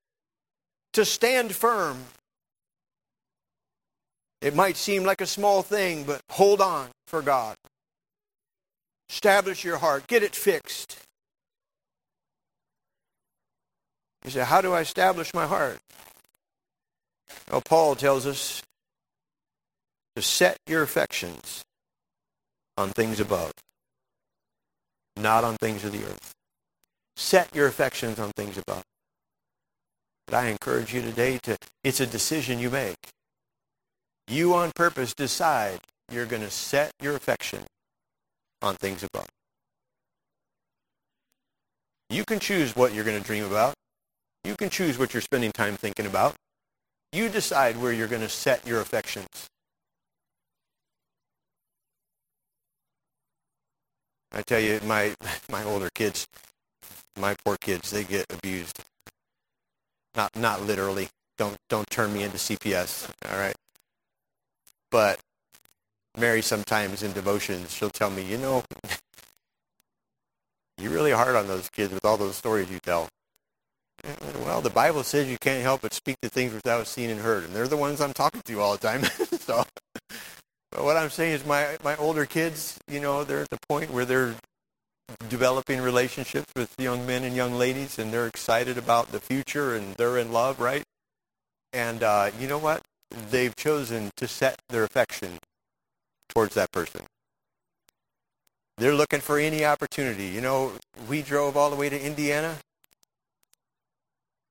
to 0.95 1.05
stand 1.05 1.55
firm, 1.55 2.05
it 4.41 4.55
might 4.55 4.77
seem 4.77 5.05
like 5.05 5.21
a 5.21 5.27
small 5.27 5.63
thing, 5.63 6.05
but 6.05 6.21
hold 6.31 6.61
on 6.61 6.89
for 7.07 7.23
God. 7.23 7.57
Establish 9.09 9.65
your 9.65 9.79
heart, 9.79 10.07
get 10.07 10.23
it 10.23 10.35
fixed. 10.35 10.99
You 14.25 14.31
say, 14.31 14.45
How 14.45 14.61
do 14.61 14.73
I 14.73 14.81
establish 14.81 15.35
my 15.35 15.47
heart? 15.47 15.79
Well, 17.51 17.61
Paul 17.61 17.95
tells 17.95 18.27
us 18.27 18.63
to 20.17 20.23
set 20.23 20.57
your 20.67 20.83
affections 20.83 21.63
on 22.77 22.91
things 22.91 23.21
above, 23.21 23.53
not 25.17 25.45
on 25.45 25.57
things 25.57 25.85
of 25.85 25.93
the 25.93 26.05
earth. 26.05 26.33
Set 27.17 27.55
your 27.55 27.67
affections 27.67 28.19
on 28.19 28.31
things 28.37 28.57
above. 28.57 28.83
But 30.27 30.37
I 30.37 30.49
encourage 30.49 30.95
you 30.95 31.03
today 31.03 31.39
to, 31.43 31.57
it's 31.85 32.01
a 32.01 32.07
decision 32.07 32.59
you 32.59 32.71
make. 32.71 32.97
You 34.29 34.55
on 34.55 34.71
purpose 34.75 35.13
decide 35.13 35.81
you're 36.11 36.27
going 36.27 36.43
to 36.43 36.51
set 36.51 36.93
your 37.03 37.17
affection 37.17 37.65
on 38.63 38.77
things 38.77 39.03
above. 39.03 39.27
You 42.09 42.25
can 42.25 42.39
choose 42.39 42.75
what 42.75 42.93
you're 42.93 43.05
going 43.05 43.21
to 43.21 43.27
dream 43.27 43.45
about. 43.45 43.75
You 44.45 44.57
can 44.57 44.71
choose 44.71 44.99
what 44.99 45.15
you're 45.15 45.21
spending 45.21 45.53
time 45.53 45.77
thinking 45.77 46.07
about. 46.07 46.35
You 47.13 47.29
decide 47.29 47.77
where 47.77 47.93
you're 47.93 48.09
going 48.09 48.23
to 48.23 48.29
set 48.29 48.67
your 48.67 48.81
affections. 48.81 49.29
I 54.33 54.43
tell 54.43 54.61
you, 54.61 54.81
my 54.85 55.15
my 55.51 55.65
older 55.65 55.89
kids, 55.95 56.27
my 57.19 57.35
poor 57.45 57.57
kids, 57.61 57.91
they 57.91 58.05
get 58.05 58.27
abused. 58.31 58.85
Not 60.15 60.35
not 60.37 60.63
literally. 60.63 61.09
Don't 61.39 61.57
don't 61.69 61.89
turn 61.91 62.13
me 62.13 62.23
into 62.23 62.37
CPS. 62.37 63.11
All 63.31 63.39
right. 63.39 63.57
But 64.91 65.21
Mary 66.19 66.43
sometimes 66.43 67.03
in 67.03 67.13
devotions, 67.13 67.73
she'll 67.73 67.91
tell 67.91 68.11
me, 68.11 68.23
you 68.23 68.39
know, 68.39 68.65
you're 70.79 70.93
really 70.93 71.13
hard 71.13 71.37
on 71.37 71.47
those 71.47 71.69
kids 71.71 71.93
with 71.93 72.05
all 72.05 72.17
those 72.17 72.37
stories 72.37 72.71
you 72.71 72.79
tell. 72.81 73.09
Well, 74.45 74.61
the 74.61 74.71
Bible 74.71 75.03
says 75.03 75.29
you 75.29 75.39
can't 75.39 75.63
help 75.63 75.83
but 75.83 75.93
speak 75.93 76.17
the 76.23 76.31
things 76.31 76.55
without 76.55 76.87
seeing 76.87 77.11
and 77.11 77.21
heard, 77.21 77.45
and 77.45 77.55
they're 77.55 77.69
the 77.69 77.77
ones 77.77 78.01
I'm 78.01 78.15
talking 78.15 78.41
to 78.43 78.61
all 78.61 78.73
the 78.73 78.79
time. 78.79 79.05
so, 79.41 79.65
but 80.71 80.85
what 80.85 80.97
I'm 80.97 81.11
saying 81.11 81.35
is, 81.35 81.47
my 81.47 81.77
my 81.83 81.97
older 81.97 82.27
kids, 82.27 82.79
you 82.89 83.01
know, 83.01 83.25
they're 83.25 83.43
at 83.43 83.51
the 83.51 83.59
point 83.69 83.91
where 83.91 84.05
they're 84.05 84.35
developing 85.29 85.81
relationships 85.81 86.53
with 86.55 86.75
young 86.79 87.07
men 87.07 87.25
and 87.25 87.35
young 87.35 87.55
ladies, 87.55 87.99
and 87.99 88.13
they're 88.13 88.27
excited 88.27 88.79
about 88.79 89.13
the 89.13 89.21
future, 89.21 89.75
and 89.75 89.95
they're 89.95 90.19
in 90.19 90.33
love, 90.33 90.61
right? 90.61 90.85
And 91.73 92.03
uh, 92.03 92.31
you 92.39 92.47
know 92.47 92.59
what? 92.59 92.83
they've 93.31 93.55
chosen 93.57 94.11
to 94.17 94.29
set 94.29 94.61
their 94.69 94.85
affection 94.85 95.39
towards 96.29 96.55
that 96.55 96.71
person. 96.71 97.03
They're 98.79 98.95
looking 98.95 99.21
for 99.21 99.39
any 99.39 99.65
opportunity. 99.65 100.29
You 100.29 100.41
know, 100.41 100.73
we 101.09 101.23
drove 101.23 101.57
all 101.57 101.71
the 101.71 101.77
way 101.77 101.89
to 101.89 102.01
Indiana, 102.01 102.57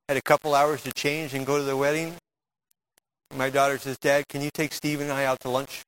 had 0.07 0.17
a 0.17 0.21
couple 0.21 0.53
hours 0.53 0.83
to 0.83 0.91
change 0.91 1.33
and 1.33 1.45
go 1.45 1.57
to 1.57 1.63
the 1.63 1.77
wedding. 1.77 2.15
My 3.35 3.49
daughter 3.49 3.77
says, 3.77 3.97
Dad, 3.97 4.27
can 4.27 4.41
you 4.41 4.49
take 4.53 4.73
Steve 4.73 5.01
and 5.01 5.11
I 5.11 5.25
out 5.25 5.39
to 5.41 5.49
lunch? 5.49 5.83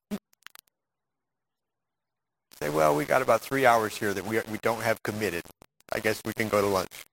Say, 2.60 2.70
well, 2.70 2.96
we 2.96 3.06
got 3.06 3.24
about 3.24 3.42
three 3.42 3.66
hours 3.66 3.98
here 3.98 4.14
that 4.14 4.26
we, 4.26 4.40
we 4.52 4.60
don't 4.62 4.84
have 4.84 5.02
committed. 5.02 5.44
I 5.92 6.00
guess 6.00 6.22
we 6.24 6.34
can 6.34 6.48
go 6.48 6.62
to 6.62 6.68
lunch. 6.68 7.04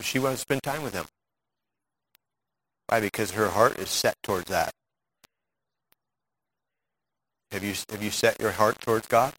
She 0.00 0.18
wants 0.18 0.40
to 0.40 0.42
spend 0.42 0.62
time 0.62 0.82
with 0.82 0.94
him. 0.94 1.06
Why? 2.86 3.00
Because 3.00 3.32
her 3.32 3.48
heart 3.48 3.78
is 3.78 3.90
set 3.90 4.14
towards 4.22 4.48
that. 4.50 4.70
Have 7.50 7.64
you, 7.64 7.74
have 7.90 8.02
you 8.02 8.10
set 8.10 8.40
your 8.40 8.52
heart 8.52 8.80
towards 8.80 9.08
God? 9.08 9.34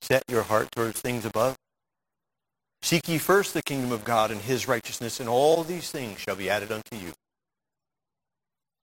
Set 0.00 0.22
your 0.28 0.42
heart 0.42 0.70
towards 0.70 1.00
things 1.00 1.24
above? 1.24 1.56
Seek 2.82 3.08
ye 3.08 3.18
first 3.18 3.54
the 3.54 3.62
kingdom 3.62 3.90
of 3.90 4.04
God 4.04 4.30
and 4.30 4.40
his 4.40 4.68
righteousness, 4.68 5.18
and 5.18 5.28
all 5.28 5.64
these 5.64 5.90
things 5.90 6.20
shall 6.20 6.36
be 6.36 6.48
added 6.48 6.70
unto 6.70 6.96
you. 6.96 7.12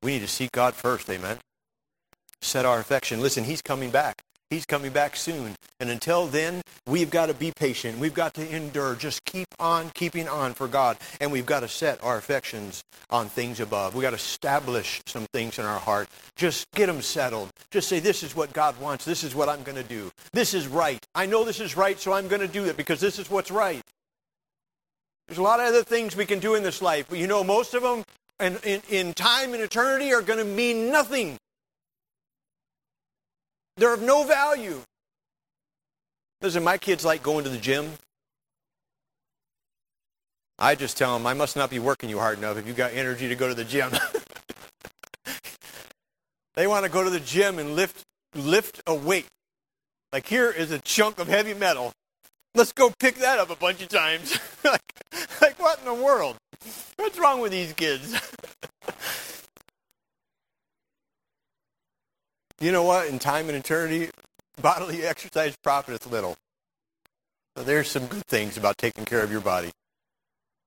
We 0.04 0.14
need 0.14 0.20
to 0.20 0.28
seek 0.28 0.52
God 0.52 0.74
first, 0.74 1.10
amen? 1.10 1.38
Set 2.42 2.66
our 2.66 2.80
affection. 2.80 3.22
Listen, 3.22 3.44
he's 3.44 3.62
coming 3.62 3.92
back. 3.92 4.22
He's 4.50 4.66
coming 4.66 4.92
back 4.92 5.16
soon. 5.16 5.56
And 5.80 5.90
until 5.90 6.28
then, 6.28 6.62
we've 6.86 7.10
got 7.10 7.28
to 7.28 7.34
be 7.34 7.54
patient. 7.56 8.00
We've 8.00 8.14
got 8.14 8.34
to 8.34 8.56
endure. 8.56 8.96
Just 8.96 9.24
keep 9.24 9.48
on 9.60 9.92
keeping 9.94 10.28
on 10.28 10.54
for 10.54 10.68
God. 10.68 10.98
And 11.22 11.32
we've 11.32 11.46
got 11.46 11.62
to 11.62 11.70
set 11.70 12.04
our 12.04 12.18
affections 12.18 12.84
on 13.10 13.30
things 13.30 13.62
above. 13.62 13.96
We've 13.96 14.02
got 14.02 14.10
to 14.10 14.18
establish 14.18 15.02
some 15.06 15.26
things 15.32 15.58
in 15.58 15.64
our 15.64 15.80
heart. 15.80 16.10
Just 16.36 16.70
get 16.72 16.88
them 16.88 17.02
settled. 17.02 17.50
Just 17.70 17.88
say, 17.88 18.00
this 18.00 18.24
is 18.24 18.36
what 18.36 18.52
God 18.52 18.78
wants. 18.80 19.06
This 19.06 19.24
is 19.24 19.34
what 19.34 19.48
I'm 19.48 19.64
going 19.64 19.78
to 19.78 19.88
do. 19.88 20.12
This 20.34 20.54
is 20.54 20.68
right. 20.68 21.00
I 21.16 21.28
know 21.28 21.46
this 21.46 21.62
is 21.62 21.78
right, 21.78 21.98
so 21.98 22.12
I'm 22.12 22.28
going 22.28 22.42
to 22.42 22.48
do 22.48 22.66
it 22.66 22.76
because 22.76 23.00
this 23.00 23.20
is 23.20 23.30
what's 23.30 23.52
right. 23.52 23.82
There's 25.28 25.40
a 25.40 25.44
lot 25.44 25.62
of 25.62 25.68
other 25.68 25.84
things 25.84 26.14
we 26.14 26.26
can 26.26 26.40
do 26.40 26.56
in 26.56 26.64
this 26.64 26.82
life, 26.82 27.06
but 27.08 27.20
you 27.20 27.28
know, 27.28 27.42
most 27.42 27.74
of 27.74 27.84
them 27.84 28.04
in, 28.42 28.58
in, 28.64 28.82
in 28.90 29.14
time 29.14 29.54
and 29.54 29.62
eternity 29.62 30.14
are 30.14 30.22
going 30.22 30.40
to 30.40 30.46
mean 30.46 30.92
nothing. 30.92 31.38
They're 33.78 33.94
of 33.94 34.02
no 34.02 34.24
value. 34.24 34.82
Listen, 36.42 36.64
my 36.64 36.78
kids 36.78 37.06
like 37.06 37.22
going 37.24 37.44
to 37.44 37.50
the 37.50 37.58
gym. 37.58 37.92
I 40.58 40.76
just 40.76 40.98
tell 40.98 41.18
them, 41.18 41.26
I 41.26 41.34
must 41.34 41.56
not 41.56 41.70
be 41.70 41.80
working 41.80 42.10
you 42.10 42.20
hard 42.20 42.38
enough 42.38 42.58
if 42.58 42.68
you 42.68 42.74
got 42.74 42.94
energy 42.94 43.28
to 43.28 43.36
go 43.36 43.48
to 43.48 43.56
the 43.56 43.64
gym. 43.64 43.92
they 46.56 46.68
want 46.68 46.86
to 46.86 46.92
go 46.92 47.04
to 47.04 47.10
the 47.10 47.20
gym 47.20 47.58
and 47.58 47.76
lift, 47.76 48.04
lift 48.36 48.82
a 48.86 48.94
weight. 48.94 49.26
Like 50.12 50.28
here 50.28 50.52
is 50.52 50.72
a 50.72 50.80
chunk 50.80 51.20
of 51.20 51.28
heavy 51.28 51.54
metal. 51.54 51.94
Let's 52.54 52.74
go 52.74 52.92
pick 53.00 53.16
that 53.16 53.40
up 53.40 53.50
a 53.50 53.56
bunch 53.56 53.82
of 53.82 53.90
times. 53.90 54.38
like, 54.64 54.82
like, 55.44 55.60
what 55.60 55.80
in 55.80 55.86
the 55.86 55.94
world? 55.94 56.38
What's 56.98 57.18
wrong 57.18 57.42
with 57.42 57.52
these 57.52 57.74
kids? 57.74 58.14
you 62.62 62.72
know 62.72 62.84
what? 62.84 63.08
In 63.08 63.18
time 63.18 63.50
and 63.50 63.58
eternity, 63.58 64.12
bodily 64.62 65.04
exercise 65.08 65.56
profiteth 65.64 66.06
little. 66.12 66.36
So 67.58 67.64
there's 67.64 67.90
some 67.90 68.06
good 68.06 68.26
things 68.28 68.56
about 68.58 68.78
taking 68.78 69.06
care 69.06 69.24
of 69.24 69.32
your 69.32 69.42
body. 69.42 69.72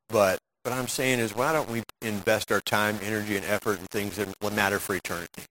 But 0.09 0.39
what 0.65 0.75
I'm 0.75 0.89
saying 0.89 1.21
is, 1.21 1.35
why 1.35 1.53
don't 1.53 1.71
we 1.71 1.83
invest 2.03 2.51
our 2.51 2.61
time, 2.61 2.99
energy, 3.03 3.37
and 3.37 3.45
effort 3.47 3.79
in 3.79 3.87
things 3.87 4.17
that 4.17 4.29
will 4.43 4.51
matter 4.51 4.79
for 4.79 4.95
eternity? 4.95 5.45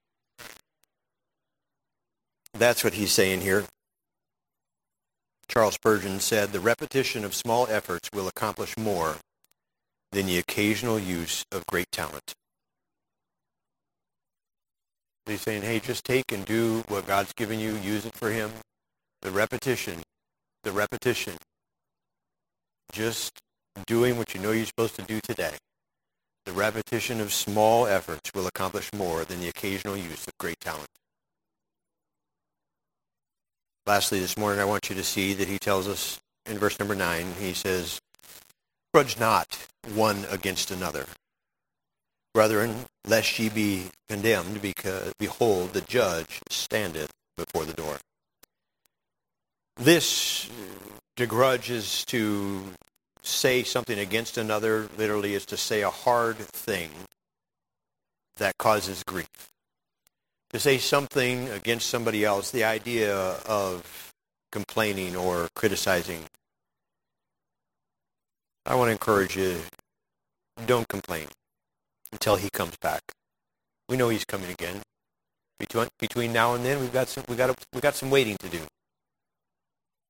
That's 2.54 2.84
what 2.84 2.94
he's 2.94 3.12
saying 3.12 3.42
here. 3.42 3.64
Charles 5.54 5.76
Spurgeon 5.76 6.20
said, 6.20 6.52
the 6.52 6.60
repetition 6.60 7.24
of 7.24 7.36
small 7.36 7.68
efforts 7.68 8.10
will 8.12 8.28
accomplish 8.28 8.76
more 8.76 9.18
than 10.12 10.26
the 10.26 10.40
occasional 10.40 10.98
use 10.98 11.46
of 11.52 11.64
great 11.68 11.92
talent. 11.92 12.34
He's 15.28 15.42
saying, 15.42 15.62
hey, 15.62 15.80
just 15.80 16.06
take 16.06 16.32
and 16.32 16.44
do 16.44 16.84
what 16.88 17.06
God's 17.06 17.34
given 17.34 17.60
you, 17.60 17.76
use 17.76 18.04
it 18.08 18.16
for 18.16 18.32
him. 18.32 18.52
The 19.22 19.30
repetition, 19.30 20.02
the 20.64 20.72
repetition. 20.72 21.38
Just 22.92 23.40
doing 23.86 24.18
what 24.18 24.34
you 24.34 24.42
know 24.42 24.52
you're 24.52 24.66
supposed 24.66 24.96
to 24.96 25.04
do 25.04 25.20
today. 25.22 25.54
The 26.46 26.52
repetition 26.52 27.22
of 27.22 27.32
small 27.32 27.86
efforts 27.86 28.32
will 28.34 28.48
accomplish 28.48 28.92
more 28.92 29.24
than 29.24 29.40
the 29.40 29.50
occasional 29.50 29.98
use 29.98 30.26
of 30.26 30.34
great 30.40 30.60
talent. 30.60 30.90
Lastly, 33.86 34.22
this 34.22 34.38
morning 34.38 34.62
I 34.62 34.66
want 34.66 34.90
you 34.90 34.96
to 34.96 35.04
see 35.04 35.34
that 35.34 35.50
he 35.50 35.60
tells 35.60 35.90
us 35.90 36.22
in 36.46 36.58
verse 36.58 36.80
number 36.80 36.96
9, 36.96 37.34
he 37.38 37.52
says, 37.52 38.00
Grudge 38.94 39.20
not 39.20 39.68
one 39.94 40.26
against 40.30 40.72
another. 40.72 41.06
Brethren, 42.34 42.86
lest 43.06 43.38
ye 43.40 43.50
be 43.50 43.88
condemned, 44.08 44.62
because 44.62 45.12
behold, 45.20 45.74
the 45.74 45.82
judge 45.82 46.40
standeth 46.50 47.12
before 47.36 47.66
the 47.66 47.74
door. 47.74 47.98
This 49.76 50.50
to 51.18 51.28
grudge 51.28 51.70
is 51.70 52.06
to 52.06 52.64
say 53.22 53.64
something 53.64 54.00
against 54.00 54.38
another, 54.38 54.88
literally, 54.98 55.34
is 55.34 55.46
to 55.48 55.58
say 55.58 55.82
a 55.82 55.90
hard 55.90 56.38
thing 56.38 56.90
that 58.38 58.58
causes 58.58 59.04
grief 59.04 59.53
to 60.54 60.60
say 60.60 60.78
something 60.78 61.50
against 61.50 61.90
somebody 61.90 62.24
else, 62.24 62.52
the 62.52 62.64
idea 62.64 63.16
of 63.16 64.14
complaining 64.52 65.16
or 65.16 65.50
criticizing. 65.56 66.26
I 68.66 68.76
want 68.76 68.88
to 68.90 68.92
encourage 68.92 69.36
you, 69.36 69.62
don't 70.68 70.88
complain 70.88 71.28
until 72.12 72.36
he 72.36 72.50
comes 72.52 72.78
back. 72.78 73.02
We 73.90 73.98
know 73.98 74.10
he's 74.10 74.26
coming 74.26 74.52
again. 74.52 74.82
Between, 75.60 75.88
between 76.00 76.32
now 76.32 76.54
and 76.54 76.64
then, 76.64 76.80
we've 76.80 76.94
got 76.94 77.08
some—we've 77.08 77.38
got—we've 77.38 77.82
got 77.82 77.96
some 77.96 78.10
waiting 78.10 78.38
to 78.38 78.50
do. 78.50 78.62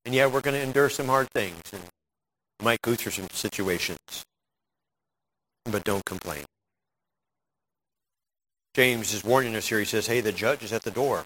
And 0.06 0.14
yeah, 0.14 0.26
we're 0.28 0.42
going 0.42 0.56
to 0.56 0.62
endure 0.62 0.90
some 0.90 1.08
hard 1.08 1.30
things 1.30 1.62
and 1.72 1.82
might 2.62 2.82
go 2.82 2.96
through 2.96 3.14
some 3.14 3.30
situations. 3.32 4.00
But 5.66 5.84
don't 5.84 6.04
complain. 6.06 6.46
James 8.74 9.14
is 9.14 9.24
warning 9.24 9.56
us 9.56 9.68
here. 9.68 9.80
He 9.80 9.86
says, 9.86 10.08
hey, 10.08 10.22
the 10.22 10.32
judge 10.32 10.64
is 10.64 10.74
at 10.74 10.84
the 10.84 10.92
door. 10.92 11.24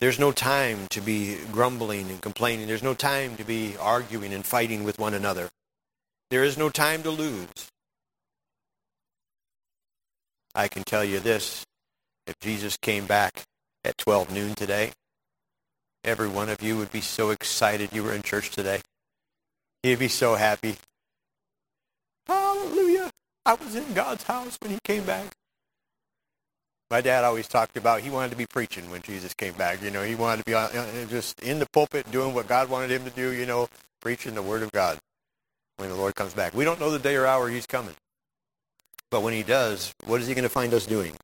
There's 0.00 0.18
no 0.18 0.32
time 0.32 0.88
to 0.90 1.00
be 1.00 1.38
grumbling 1.52 2.10
and 2.10 2.20
complaining. 2.20 2.66
There's 2.66 2.82
no 2.82 2.94
time 2.94 3.36
to 3.36 3.44
be 3.44 3.76
arguing 3.78 4.32
and 4.34 4.44
fighting 4.44 4.84
with 4.84 4.98
one 4.98 5.14
another. 5.14 5.48
There 6.30 6.42
is 6.42 6.58
no 6.58 6.70
time 6.70 7.02
to 7.04 7.10
lose. 7.10 7.70
I 10.54 10.68
can 10.68 10.82
tell 10.82 11.04
you 11.04 11.20
this. 11.20 11.64
If 12.26 12.38
Jesus 12.40 12.76
came 12.76 13.06
back 13.06 13.42
at 13.84 13.98
12 13.98 14.32
noon 14.32 14.54
today, 14.54 14.92
every 16.04 16.28
one 16.28 16.48
of 16.48 16.62
you 16.62 16.76
would 16.76 16.92
be 16.92 17.00
so 17.00 17.30
excited 17.30 17.90
you 17.92 18.02
were 18.02 18.12
in 18.12 18.22
church 18.22 18.50
today. 18.50 18.80
He'd 19.82 19.98
be 19.98 20.08
so 20.08 20.34
happy. 20.34 20.76
Hallelujah. 22.26 22.91
I 23.44 23.54
was 23.54 23.74
in 23.74 23.92
God's 23.92 24.22
house 24.24 24.56
when 24.60 24.70
he 24.70 24.78
came 24.84 25.04
back. 25.04 25.32
My 26.90 27.00
dad 27.00 27.24
always 27.24 27.48
talked 27.48 27.76
about 27.76 28.02
he 28.02 28.10
wanted 28.10 28.30
to 28.30 28.36
be 28.36 28.46
preaching 28.46 28.90
when 28.90 29.02
Jesus 29.02 29.34
came 29.34 29.54
back. 29.54 29.82
You 29.82 29.90
know, 29.90 30.02
he 30.02 30.14
wanted 30.14 30.44
to 30.44 31.06
be 31.06 31.06
just 31.08 31.40
in 31.40 31.58
the 31.58 31.66
pulpit 31.72 32.10
doing 32.12 32.34
what 32.34 32.46
God 32.46 32.68
wanted 32.68 32.90
him 32.90 33.04
to 33.04 33.10
do, 33.10 33.32
you 33.32 33.46
know, 33.46 33.68
preaching 34.00 34.34
the 34.34 34.42
word 34.42 34.62
of 34.62 34.70
God 34.72 34.98
when 35.78 35.88
the 35.88 35.94
Lord 35.94 36.14
comes 36.14 36.34
back. 36.34 36.54
We 36.54 36.64
don't 36.64 36.78
know 36.78 36.90
the 36.90 36.98
day 36.98 37.16
or 37.16 37.26
hour 37.26 37.48
he's 37.48 37.66
coming. 37.66 37.94
But 39.10 39.22
when 39.22 39.32
he 39.32 39.42
does, 39.42 39.94
what 40.04 40.20
is 40.20 40.26
he 40.26 40.34
going 40.34 40.44
to 40.44 40.48
find 40.48 40.72
us 40.74 40.86
doing? 40.86 41.14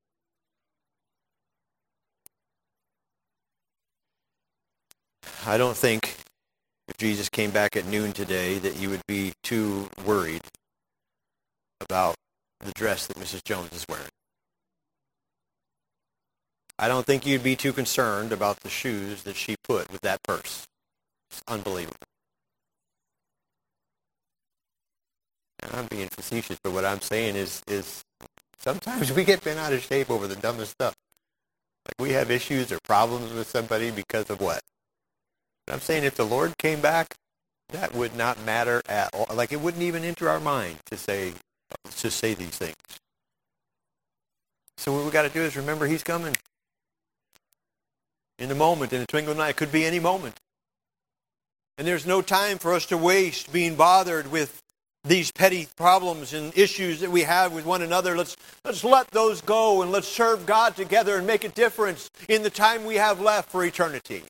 I 5.46 5.56
don't 5.56 5.76
think 5.76 6.16
if 6.88 6.96
Jesus 6.96 7.28
came 7.28 7.50
back 7.50 7.76
at 7.76 7.86
noon 7.86 8.12
today 8.12 8.58
that 8.58 8.76
you 8.76 8.90
would 8.90 9.06
be 9.06 9.34
too 9.42 9.88
worried 10.04 10.42
about 11.80 12.14
the 12.60 12.72
dress 12.72 13.06
that 13.06 13.16
Mrs. 13.16 13.44
Jones 13.44 13.72
is 13.72 13.84
wearing. 13.88 14.08
I 16.78 16.88
don't 16.88 17.04
think 17.04 17.26
you'd 17.26 17.42
be 17.42 17.56
too 17.56 17.72
concerned 17.72 18.32
about 18.32 18.60
the 18.60 18.68
shoes 18.68 19.24
that 19.24 19.36
she 19.36 19.56
put 19.64 19.90
with 19.90 20.00
that 20.02 20.22
purse. 20.22 20.64
It's 21.30 21.42
unbelievable. 21.48 21.96
And 25.62 25.74
I'm 25.74 25.86
being 25.86 26.08
facetious, 26.08 26.58
but 26.62 26.72
what 26.72 26.84
I'm 26.84 27.00
saying 27.00 27.34
is, 27.34 27.62
is 27.66 28.04
sometimes 28.60 29.12
we 29.12 29.24
get 29.24 29.42
bent 29.42 29.58
out 29.58 29.72
of 29.72 29.82
shape 29.82 30.08
over 30.10 30.28
the 30.28 30.36
dumbest 30.36 30.72
stuff. 30.72 30.94
Like 31.84 31.94
we 31.98 32.12
have 32.12 32.30
issues 32.30 32.70
or 32.70 32.78
problems 32.84 33.32
with 33.32 33.48
somebody 33.48 33.90
because 33.90 34.30
of 34.30 34.40
what? 34.40 34.60
I'm 35.70 35.80
saying 35.80 36.04
if 36.04 36.14
the 36.14 36.24
Lord 36.24 36.56
came 36.58 36.80
back, 36.80 37.14
that 37.70 37.94
would 37.94 38.16
not 38.16 38.42
matter 38.44 38.82
at 38.88 39.10
all. 39.12 39.26
Like 39.34 39.52
it 39.52 39.60
wouldn't 39.60 39.82
even 39.82 40.04
enter 40.04 40.28
our 40.28 40.40
mind 40.40 40.78
to 40.86 40.96
say, 40.96 41.32
to 41.98 42.10
say 42.10 42.34
these 42.34 42.56
things. 42.56 42.76
So 44.76 44.92
what 44.92 45.04
we 45.04 45.10
got 45.10 45.22
to 45.22 45.28
do 45.28 45.42
is 45.42 45.56
remember 45.56 45.86
he's 45.86 46.04
coming. 46.04 46.36
In 48.38 48.48
the 48.48 48.54
moment, 48.54 48.92
in 48.92 49.00
the 49.00 49.06
twinkling 49.06 49.32
of 49.32 49.38
an 49.38 49.44
eye. 49.44 49.48
It 49.50 49.56
could 49.56 49.72
be 49.72 49.84
any 49.84 49.98
moment. 49.98 50.36
And 51.76 51.86
there's 51.86 52.06
no 52.06 52.22
time 52.22 52.58
for 52.58 52.72
us 52.72 52.86
to 52.86 52.96
waste 52.96 53.52
being 53.52 53.74
bothered 53.74 54.30
with 54.30 54.62
these 55.04 55.30
petty 55.30 55.68
problems 55.76 56.34
and 56.34 56.56
issues 56.56 57.00
that 57.00 57.10
we 57.10 57.22
have 57.22 57.52
with 57.52 57.64
one 57.64 57.82
another. 57.82 58.16
Let's, 58.16 58.36
let's 58.64 58.84
let 58.84 59.08
those 59.08 59.40
go 59.40 59.82
and 59.82 59.90
let's 59.90 60.08
serve 60.08 60.46
God 60.46 60.76
together 60.76 61.16
and 61.16 61.26
make 61.26 61.44
a 61.44 61.48
difference 61.48 62.10
in 62.28 62.42
the 62.42 62.50
time 62.50 62.84
we 62.84 62.96
have 62.96 63.20
left 63.20 63.50
for 63.50 63.64
eternity. 63.64 64.22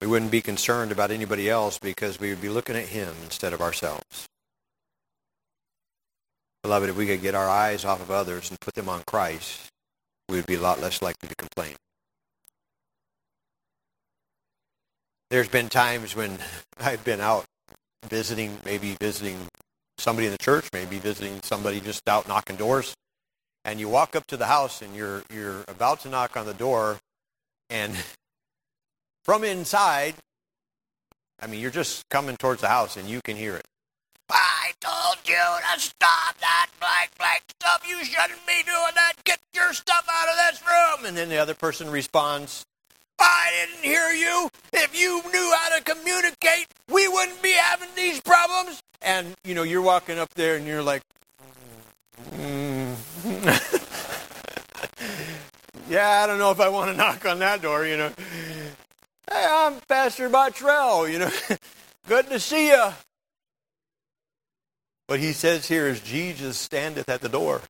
We 0.00 0.06
wouldn't 0.06 0.30
be 0.30 0.40
concerned 0.40 0.92
about 0.92 1.10
anybody 1.10 1.48
else 1.48 1.78
because 1.78 2.18
we 2.20 2.30
would 2.30 2.40
be 2.40 2.48
looking 2.48 2.76
at 2.76 2.86
him 2.86 3.14
instead 3.24 3.52
of 3.52 3.60
ourselves. 3.60 4.26
Beloved, 6.62 6.88
if 6.88 6.96
we 6.96 7.06
could 7.06 7.22
get 7.22 7.34
our 7.34 7.48
eyes 7.48 7.84
off 7.84 8.00
of 8.00 8.10
others 8.10 8.50
and 8.50 8.58
put 8.58 8.74
them 8.74 8.88
on 8.88 9.02
Christ, 9.06 9.68
we 10.28 10.36
would 10.36 10.46
be 10.46 10.54
a 10.54 10.60
lot 10.60 10.80
less 10.80 11.02
likely 11.02 11.28
to 11.28 11.34
complain. 11.34 11.76
There's 15.30 15.48
been 15.48 15.68
times 15.68 16.16
when 16.16 16.38
I've 16.80 17.04
been 17.04 17.20
out 17.20 17.44
visiting, 18.08 18.58
maybe 18.64 18.96
visiting 19.00 19.38
somebody 19.98 20.26
in 20.26 20.32
the 20.32 20.38
church, 20.38 20.68
maybe 20.72 20.98
visiting 20.98 21.40
somebody 21.42 21.80
just 21.80 22.08
out 22.08 22.28
knocking 22.28 22.56
doors, 22.56 22.94
and 23.64 23.80
you 23.80 23.88
walk 23.88 24.16
up 24.16 24.26
to 24.28 24.36
the 24.36 24.46
house 24.46 24.82
and 24.82 24.94
you're 24.94 25.22
you're 25.32 25.64
about 25.68 26.00
to 26.00 26.08
knock 26.08 26.36
on 26.36 26.46
the 26.46 26.54
door, 26.54 26.98
and 27.70 27.94
from 29.24 29.42
inside, 29.42 30.14
I 31.40 31.46
mean, 31.46 31.60
you're 31.60 31.70
just 31.70 32.08
coming 32.10 32.36
towards 32.36 32.60
the 32.60 32.68
house 32.68 32.96
and 32.96 33.08
you 33.08 33.20
can 33.24 33.36
hear 33.36 33.56
it. 33.56 33.64
I 34.30 34.72
told 34.80 35.18
you 35.26 35.34
to 35.34 35.80
stop 35.80 36.38
that 36.40 36.70
blank 36.80 37.10
blank 37.18 37.42
stuff. 37.60 37.84
You 37.88 38.04
shouldn't 38.04 38.46
be 38.46 38.62
doing 38.64 38.92
that. 38.94 39.14
Get 39.24 39.40
your 39.54 39.72
stuff 39.72 40.06
out 40.10 40.28
of 40.28 40.36
this 40.36 40.62
room. 40.62 41.06
And 41.06 41.16
then 41.16 41.28
the 41.28 41.38
other 41.38 41.54
person 41.54 41.90
responds, 41.90 42.64
I 43.18 43.66
didn't 43.66 43.84
hear 43.84 44.10
you. 44.10 44.48
If 44.72 44.98
you 44.98 45.22
knew 45.32 45.54
how 45.56 45.76
to 45.76 45.84
communicate, 45.84 46.66
we 46.90 47.08
wouldn't 47.08 47.42
be 47.42 47.52
having 47.52 47.88
these 47.96 48.20
problems. 48.20 48.80
And, 49.02 49.34
you 49.44 49.54
know, 49.54 49.62
you're 49.62 49.82
walking 49.82 50.18
up 50.18 50.30
there 50.34 50.56
and 50.56 50.66
you're 50.66 50.82
like, 50.82 51.02
mm. 52.32 52.94
yeah, 55.88 56.22
I 56.22 56.26
don't 56.26 56.38
know 56.38 56.50
if 56.50 56.60
I 56.60 56.68
want 56.68 56.90
to 56.90 56.96
knock 56.96 57.24
on 57.26 57.38
that 57.40 57.62
door, 57.62 57.86
you 57.86 57.96
know. 57.96 58.12
Hey, 59.30 59.46
I'm 59.48 59.80
Pastor 59.88 60.28
Bottrell, 60.28 61.10
you 61.10 61.18
know. 61.18 61.30
Good 62.08 62.28
to 62.28 62.38
see 62.38 62.68
you. 62.68 62.92
What 65.06 65.20
he 65.20 65.32
says 65.32 65.68
here 65.68 65.86
is 65.86 66.00
Jesus 66.00 66.56
standeth 66.58 67.08
at 67.08 67.20
the 67.20 67.28
door. 67.28 67.62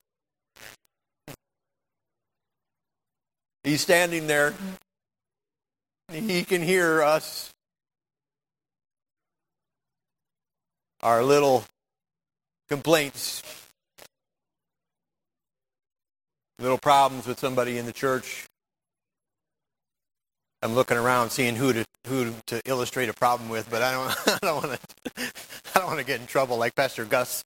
He's 3.63 3.81
standing 3.81 4.27
there. 4.27 4.53
He 6.11 6.43
can 6.43 6.61
hear 6.61 7.01
us. 7.01 7.51
Our 11.01 11.23
little 11.23 11.65
complaints, 12.69 13.43
little 16.59 16.77
problems 16.77 17.27
with 17.27 17.39
somebody 17.39 17.77
in 17.77 17.85
the 17.85 17.93
church. 17.93 18.47
I'm 20.65 20.73
looking 20.73 20.97
around, 20.97 21.29
seeing 21.29 21.55
who 21.55 21.73
to 21.73 21.85
who 22.07 22.33
to 22.47 22.59
illustrate 22.65 23.07
a 23.07 23.13
problem 23.13 23.49
with, 23.49 23.69
but 23.69 23.83
I 23.83 23.91
don't 23.91 24.09
I 24.27 24.39
don't 24.41 24.63
want 24.63 24.79
to 24.79 24.79
I 25.75 25.79
don't 25.79 25.85
want 25.85 25.99
to 25.99 26.05
get 26.05 26.19
in 26.19 26.25
trouble 26.25 26.57
like 26.57 26.73
Pastor 26.73 27.05
Gus. 27.05 27.43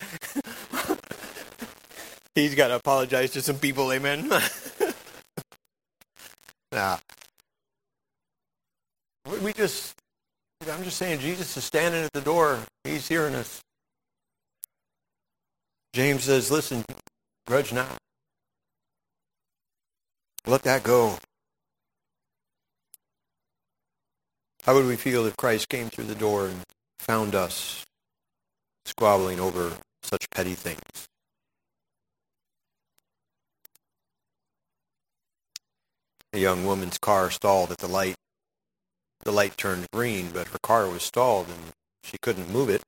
He's 2.35 2.55
got 2.55 2.69
to 2.69 2.77
apologize 2.77 3.31
to 3.31 3.41
some 3.41 3.57
people. 3.57 3.91
Amen. 3.91 4.31
nah. 6.71 6.97
We 9.43 9.51
just 9.51 9.95
I'm 10.71 10.85
just 10.85 10.95
saying 10.95 11.19
Jesus 11.19 11.57
is 11.57 11.65
standing 11.65 12.05
at 12.05 12.13
the 12.13 12.21
door. 12.21 12.59
He's 12.85 13.05
hearing 13.05 13.35
us. 13.35 13.59
James 15.91 16.23
says, 16.23 16.49
"Listen, 16.49 16.85
grudge 17.45 17.73
not. 17.73 17.97
Let 20.45 20.63
that 20.63 20.83
go." 20.83 21.19
How 24.69 24.75
would 24.75 24.85
we 24.85 24.97
feel 24.97 25.25
if 25.25 25.35
Christ 25.35 25.67
came 25.67 25.89
through 25.89 26.03
the 26.03 26.13
door 26.13 26.45
and 26.45 26.61
found 26.99 27.33
us 27.33 27.87
squabbling 28.85 29.39
over 29.39 29.73
such 30.03 30.29
petty 30.29 30.53
things? 30.53 31.07
A 36.33 36.37
young 36.37 36.67
woman's 36.67 36.99
car 36.99 37.31
stalled 37.31 37.71
at 37.71 37.79
the 37.79 37.87
light. 37.87 38.13
The 39.23 39.31
light 39.31 39.57
turned 39.57 39.87
green, 39.91 40.29
but 40.31 40.49
her 40.49 40.59
car 40.61 40.87
was 40.87 41.01
stalled 41.01 41.47
and 41.47 41.73
she 42.03 42.19
couldn't 42.21 42.53
move 42.53 42.69
it. 42.69 42.83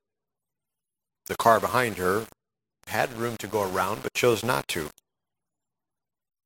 The 1.26 1.34
car 1.34 1.58
behind 1.58 1.96
her 1.96 2.26
had 2.86 3.12
room 3.14 3.36
to 3.38 3.48
go 3.48 3.68
around, 3.68 4.04
but 4.04 4.14
chose 4.14 4.44
not 4.44 4.68
to. 4.68 4.88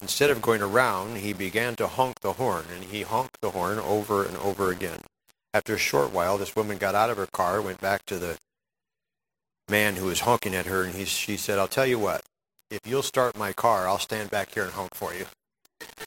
Instead 0.01 0.31
of 0.31 0.41
going 0.41 0.63
around, 0.63 1.19
he 1.19 1.35
began 1.35 1.77
to 1.77 1.89
honk 1.89 2.21
the 2.21 2.33
horn, 2.33 2.65
and 2.75 2.85
he 2.85 3.03
honked 3.03 3.37
the 3.43 3.51
horn 3.51 3.79
over 3.79 4.25
and 4.25 4.39
over 4.39 4.71
again. 4.71 5.01
After 5.57 5.75
a 5.75 5.79
short 5.79 6.13
while, 6.13 6.37
this 6.37 6.55
woman 6.55 6.77
got 6.77 6.95
out 6.95 7.09
of 7.09 7.17
her 7.17 7.25
car, 7.25 7.63
went 7.63 7.81
back 7.81 8.05
to 8.05 8.19
the 8.19 8.37
man 9.71 9.97
who 9.97 10.05
was 10.05 10.21
honking 10.21 10.55
at 10.55 10.67
her, 10.67 10.83
and 10.83 10.95
he, 10.95 11.07
she 11.07 11.39
said, 11.39 11.59
I'll 11.59 11.67
tell 11.67 11.87
you 11.87 11.99
what, 11.99 12.21
if 12.71 12.81
you'll 12.85 13.01
start 13.01 13.39
my 13.39 13.55
car, 13.55 13.89
I'll 13.89 13.99
stand 13.99 14.31
back 14.31 14.53
here 14.53 14.65
and 14.65 14.73
honk 14.75 14.95
for 14.95 15.15
you. 15.15 15.25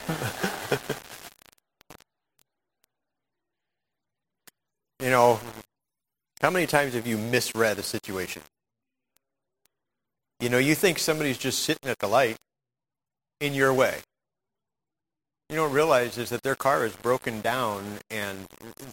you 5.03 5.09
know, 5.09 5.39
how 6.41 6.51
many 6.51 6.67
times 6.67 6.93
have 6.93 7.07
you 7.07 7.17
misread 7.17 7.79
a 7.79 7.83
situation? 7.83 8.43
You 10.39 10.49
know, 10.49 10.59
you 10.59 10.75
think 10.75 10.99
somebody's 10.99 11.39
just 11.39 11.63
sitting 11.63 11.89
at 11.89 11.97
the 11.97 12.07
light 12.07 12.38
in 13.41 13.55
your 13.55 13.73
way 13.73 14.01
you 15.49 15.55
don't 15.55 15.73
realize 15.73 16.17
is 16.17 16.29
that 16.29 16.43
their 16.43 16.55
car 16.55 16.85
is 16.85 16.95
broken 16.95 17.41
down 17.41 17.99
and 18.12 18.47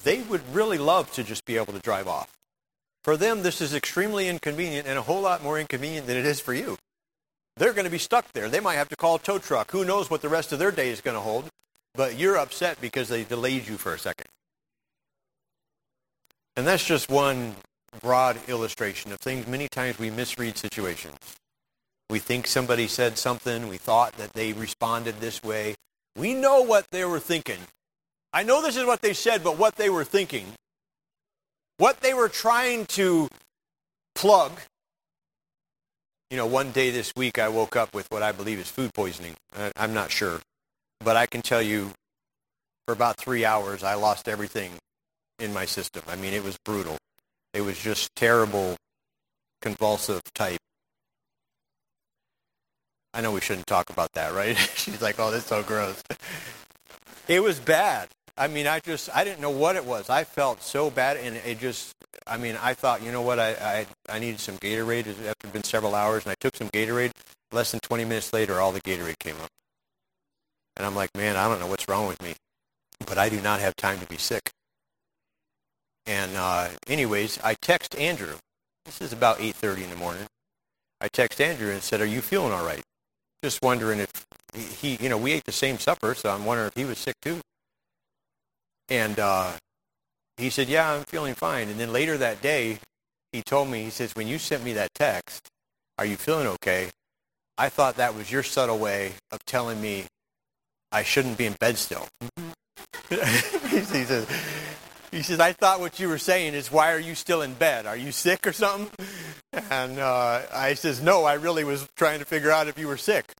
they 0.04 0.22
would 0.22 0.42
really 0.54 0.78
love 0.78 1.12
to 1.12 1.22
just 1.22 1.44
be 1.44 1.56
able 1.56 1.74
to 1.74 1.78
drive 1.80 2.08
off. 2.08 2.32
For 3.04 3.16
them, 3.16 3.42
this 3.42 3.60
is 3.60 3.74
extremely 3.74 4.26
inconvenient 4.28 4.88
and 4.88 4.98
a 4.98 5.02
whole 5.02 5.20
lot 5.20 5.42
more 5.42 5.60
inconvenient 5.60 6.06
than 6.06 6.16
it 6.16 6.24
is 6.24 6.40
for 6.40 6.54
you. 6.54 6.78
They're 7.56 7.72
going 7.72 7.84
to 7.84 7.90
be 7.90 7.98
stuck 7.98 8.32
there. 8.32 8.48
They 8.48 8.60
might 8.60 8.74
have 8.74 8.88
to 8.88 8.96
call 8.96 9.16
a 9.16 9.18
tow 9.18 9.38
truck. 9.38 9.70
Who 9.70 9.84
knows 9.84 10.10
what 10.10 10.22
the 10.22 10.28
rest 10.28 10.52
of 10.52 10.58
their 10.58 10.70
day 10.70 10.90
is 10.90 11.00
going 11.00 11.14
to 11.14 11.20
hold? 11.20 11.48
But 11.94 12.18
you're 12.18 12.36
upset 12.36 12.80
because 12.80 13.08
they 13.08 13.24
delayed 13.24 13.68
you 13.68 13.76
for 13.76 13.94
a 13.94 13.98
second. 13.98 14.26
And 16.56 16.66
that's 16.66 16.84
just 16.84 17.10
one 17.10 17.56
broad 18.00 18.38
illustration 18.48 19.12
of 19.12 19.20
things 19.20 19.46
many 19.46 19.68
times 19.68 19.98
we 19.98 20.10
misread 20.10 20.58
situations. 20.58 21.18
We 22.08 22.18
think 22.18 22.46
somebody 22.46 22.86
said 22.86 23.18
something, 23.18 23.68
we 23.68 23.78
thought 23.78 24.12
that 24.14 24.32
they 24.32 24.52
responded 24.52 25.20
this 25.20 25.42
way, 25.42 25.74
we 26.16 26.34
know 26.34 26.62
what 26.62 26.86
they 26.90 27.04
were 27.04 27.20
thinking. 27.20 27.58
I 28.32 28.42
know 28.42 28.62
this 28.62 28.76
is 28.76 28.84
what 28.84 29.02
they 29.02 29.12
said, 29.12 29.44
but 29.44 29.58
what 29.58 29.76
they 29.76 29.90
were 29.90 30.04
thinking, 30.04 30.46
what 31.78 32.00
they 32.00 32.14
were 32.14 32.28
trying 32.28 32.86
to 32.86 33.28
plug. 34.14 34.52
You 36.30 36.36
know, 36.36 36.46
one 36.46 36.72
day 36.72 36.90
this 36.90 37.12
week 37.14 37.38
I 37.38 37.48
woke 37.48 37.76
up 37.76 37.94
with 37.94 38.10
what 38.10 38.22
I 38.22 38.32
believe 38.32 38.58
is 38.58 38.70
food 38.70 38.92
poisoning. 38.94 39.34
I'm 39.76 39.94
not 39.94 40.10
sure. 40.10 40.40
But 41.00 41.16
I 41.16 41.26
can 41.26 41.42
tell 41.42 41.62
you 41.62 41.92
for 42.86 42.92
about 42.92 43.16
three 43.16 43.44
hours 43.44 43.84
I 43.84 43.94
lost 43.94 44.28
everything 44.28 44.72
in 45.38 45.52
my 45.52 45.66
system. 45.66 46.02
I 46.08 46.16
mean, 46.16 46.32
it 46.32 46.42
was 46.42 46.56
brutal. 46.64 46.96
It 47.52 47.60
was 47.60 47.78
just 47.78 48.14
terrible, 48.16 48.76
convulsive 49.60 50.22
type 50.34 50.58
I 53.16 53.22
know 53.22 53.32
we 53.32 53.40
shouldn't 53.40 53.66
talk 53.66 53.88
about 53.88 54.12
that, 54.12 54.34
right? 54.34 54.54
She's 54.74 55.00
like, 55.00 55.18
oh, 55.18 55.30
that's 55.30 55.46
so 55.46 55.62
gross. 55.62 56.02
It 57.28 57.42
was 57.42 57.58
bad. 57.58 58.08
I 58.38 58.46
mean, 58.46 58.68
I 58.68 58.78
just, 58.78 59.10
I 59.12 59.24
didn't 59.24 59.40
know 59.40 59.50
what 59.50 59.74
it 59.74 59.84
was. 59.84 60.08
I 60.08 60.22
felt 60.22 60.62
so 60.62 60.90
bad, 60.90 61.16
and 61.16 61.34
it 61.34 61.58
just, 61.58 61.92
I 62.24 62.36
mean, 62.36 62.56
I 62.62 62.72
thought, 62.72 63.02
you 63.02 63.10
know 63.10 63.22
what, 63.22 63.40
I, 63.40 63.54
I, 63.54 63.86
I 64.08 64.20
needed 64.20 64.38
some 64.38 64.58
Gatorade 64.58 65.08
after 65.08 65.22
it 65.22 65.36
had 65.42 65.52
been 65.52 65.64
several 65.64 65.96
hours, 65.96 66.24
and 66.24 66.30
I 66.30 66.36
took 66.38 66.54
some 66.54 66.68
Gatorade. 66.68 67.10
Less 67.50 67.72
than 67.72 67.80
20 67.80 68.04
minutes 68.04 68.32
later, 68.32 68.60
all 68.60 68.70
the 68.70 68.80
Gatorade 68.80 69.18
came 69.18 69.34
up. 69.42 69.48
And 70.76 70.86
I'm 70.86 70.94
like, 70.94 71.10
man, 71.16 71.34
I 71.34 71.48
don't 71.48 71.58
know 71.58 71.66
what's 71.66 71.88
wrong 71.88 72.06
with 72.06 72.22
me, 72.22 72.34
but 73.06 73.18
I 73.18 73.28
do 73.28 73.40
not 73.40 73.58
have 73.58 73.74
time 73.74 73.98
to 73.98 74.06
be 74.06 74.18
sick. 74.18 74.52
And 76.06 76.36
uh, 76.36 76.68
anyways, 76.86 77.40
I 77.42 77.54
text 77.60 77.96
Andrew. 77.96 78.36
This 78.84 79.00
is 79.00 79.12
about 79.12 79.38
8.30 79.38 79.82
in 79.82 79.90
the 79.90 79.96
morning. 79.96 80.26
I 81.00 81.08
text 81.08 81.40
Andrew 81.40 81.72
and 81.72 81.82
said, 81.82 82.00
are 82.00 82.06
you 82.06 82.20
feeling 82.20 82.52
all 82.52 82.64
right? 82.64 82.84
Just 83.46 83.62
wondering 83.62 84.00
if 84.00 84.26
he, 84.80 84.96
you 85.00 85.08
know, 85.08 85.16
we 85.16 85.30
ate 85.30 85.44
the 85.44 85.52
same 85.52 85.78
supper, 85.78 86.16
so 86.16 86.30
I'm 86.30 86.44
wondering 86.44 86.66
if 86.66 86.74
he 86.74 86.84
was 86.84 86.98
sick 86.98 87.14
too. 87.22 87.38
And 88.88 89.20
uh, 89.20 89.52
he 90.36 90.50
said, 90.50 90.68
yeah, 90.68 90.92
I'm 90.92 91.04
feeling 91.04 91.34
fine. 91.34 91.68
And 91.68 91.78
then 91.78 91.92
later 91.92 92.18
that 92.18 92.42
day, 92.42 92.80
he 93.30 93.42
told 93.42 93.68
me, 93.68 93.84
he 93.84 93.90
says, 93.90 94.16
when 94.16 94.26
you 94.26 94.38
sent 94.38 94.64
me 94.64 94.72
that 94.72 94.92
text, 94.94 95.46
are 95.96 96.04
you 96.04 96.16
feeling 96.16 96.48
okay? 96.48 96.90
I 97.56 97.68
thought 97.68 97.94
that 97.98 98.16
was 98.16 98.32
your 98.32 98.42
subtle 98.42 98.78
way 98.78 99.12
of 99.30 99.38
telling 99.44 99.80
me 99.80 100.06
I 100.90 101.04
shouldn't 101.04 101.38
be 101.38 101.46
in 101.46 101.52
bed 101.60 101.78
still. 101.78 102.08
he 103.08 103.16
says, 103.16 104.26
he 105.10 105.22
says, 105.22 105.40
I 105.40 105.52
thought 105.52 105.80
what 105.80 105.98
you 105.98 106.08
were 106.08 106.18
saying 106.18 106.54
is, 106.54 106.70
why 106.70 106.92
are 106.92 106.98
you 106.98 107.14
still 107.14 107.42
in 107.42 107.54
bed? 107.54 107.86
Are 107.86 107.96
you 107.96 108.12
sick 108.12 108.46
or 108.46 108.52
something? 108.52 108.90
And 109.70 109.98
uh, 109.98 110.42
I 110.52 110.74
says, 110.74 111.02
no, 111.02 111.24
I 111.24 111.34
really 111.34 111.64
was 111.64 111.88
trying 111.96 112.18
to 112.18 112.24
figure 112.24 112.50
out 112.50 112.68
if 112.68 112.78
you 112.78 112.88
were 112.88 112.96
sick. 112.96 113.32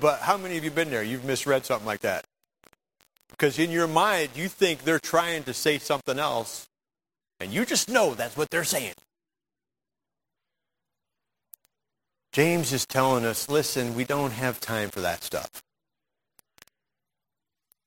But 0.00 0.20
how 0.20 0.36
many 0.36 0.56
of 0.56 0.64
you 0.64 0.70
been 0.70 0.90
there? 0.90 1.02
You've 1.02 1.24
misread 1.24 1.64
something 1.64 1.86
like 1.86 2.00
that. 2.00 2.24
Because 3.30 3.58
in 3.58 3.70
your 3.70 3.86
mind, 3.86 4.30
you 4.34 4.48
think 4.48 4.82
they're 4.82 4.98
trying 4.98 5.44
to 5.44 5.54
say 5.54 5.78
something 5.78 6.18
else, 6.18 6.68
and 7.38 7.52
you 7.52 7.64
just 7.64 7.88
know 7.88 8.14
that's 8.14 8.36
what 8.36 8.50
they're 8.50 8.64
saying. 8.64 8.94
James 12.32 12.72
is 12.72 12.86
telling 12.86 13.24
us, 13.24 13.48
listen, 13.48 13.94
we 13.94 14.04
don't 14.04 14.32
have 14.32 14.60
time 14.60 14.90
for 14.90 15.00
that 15.00 15.22
stuff. 15.22 15.62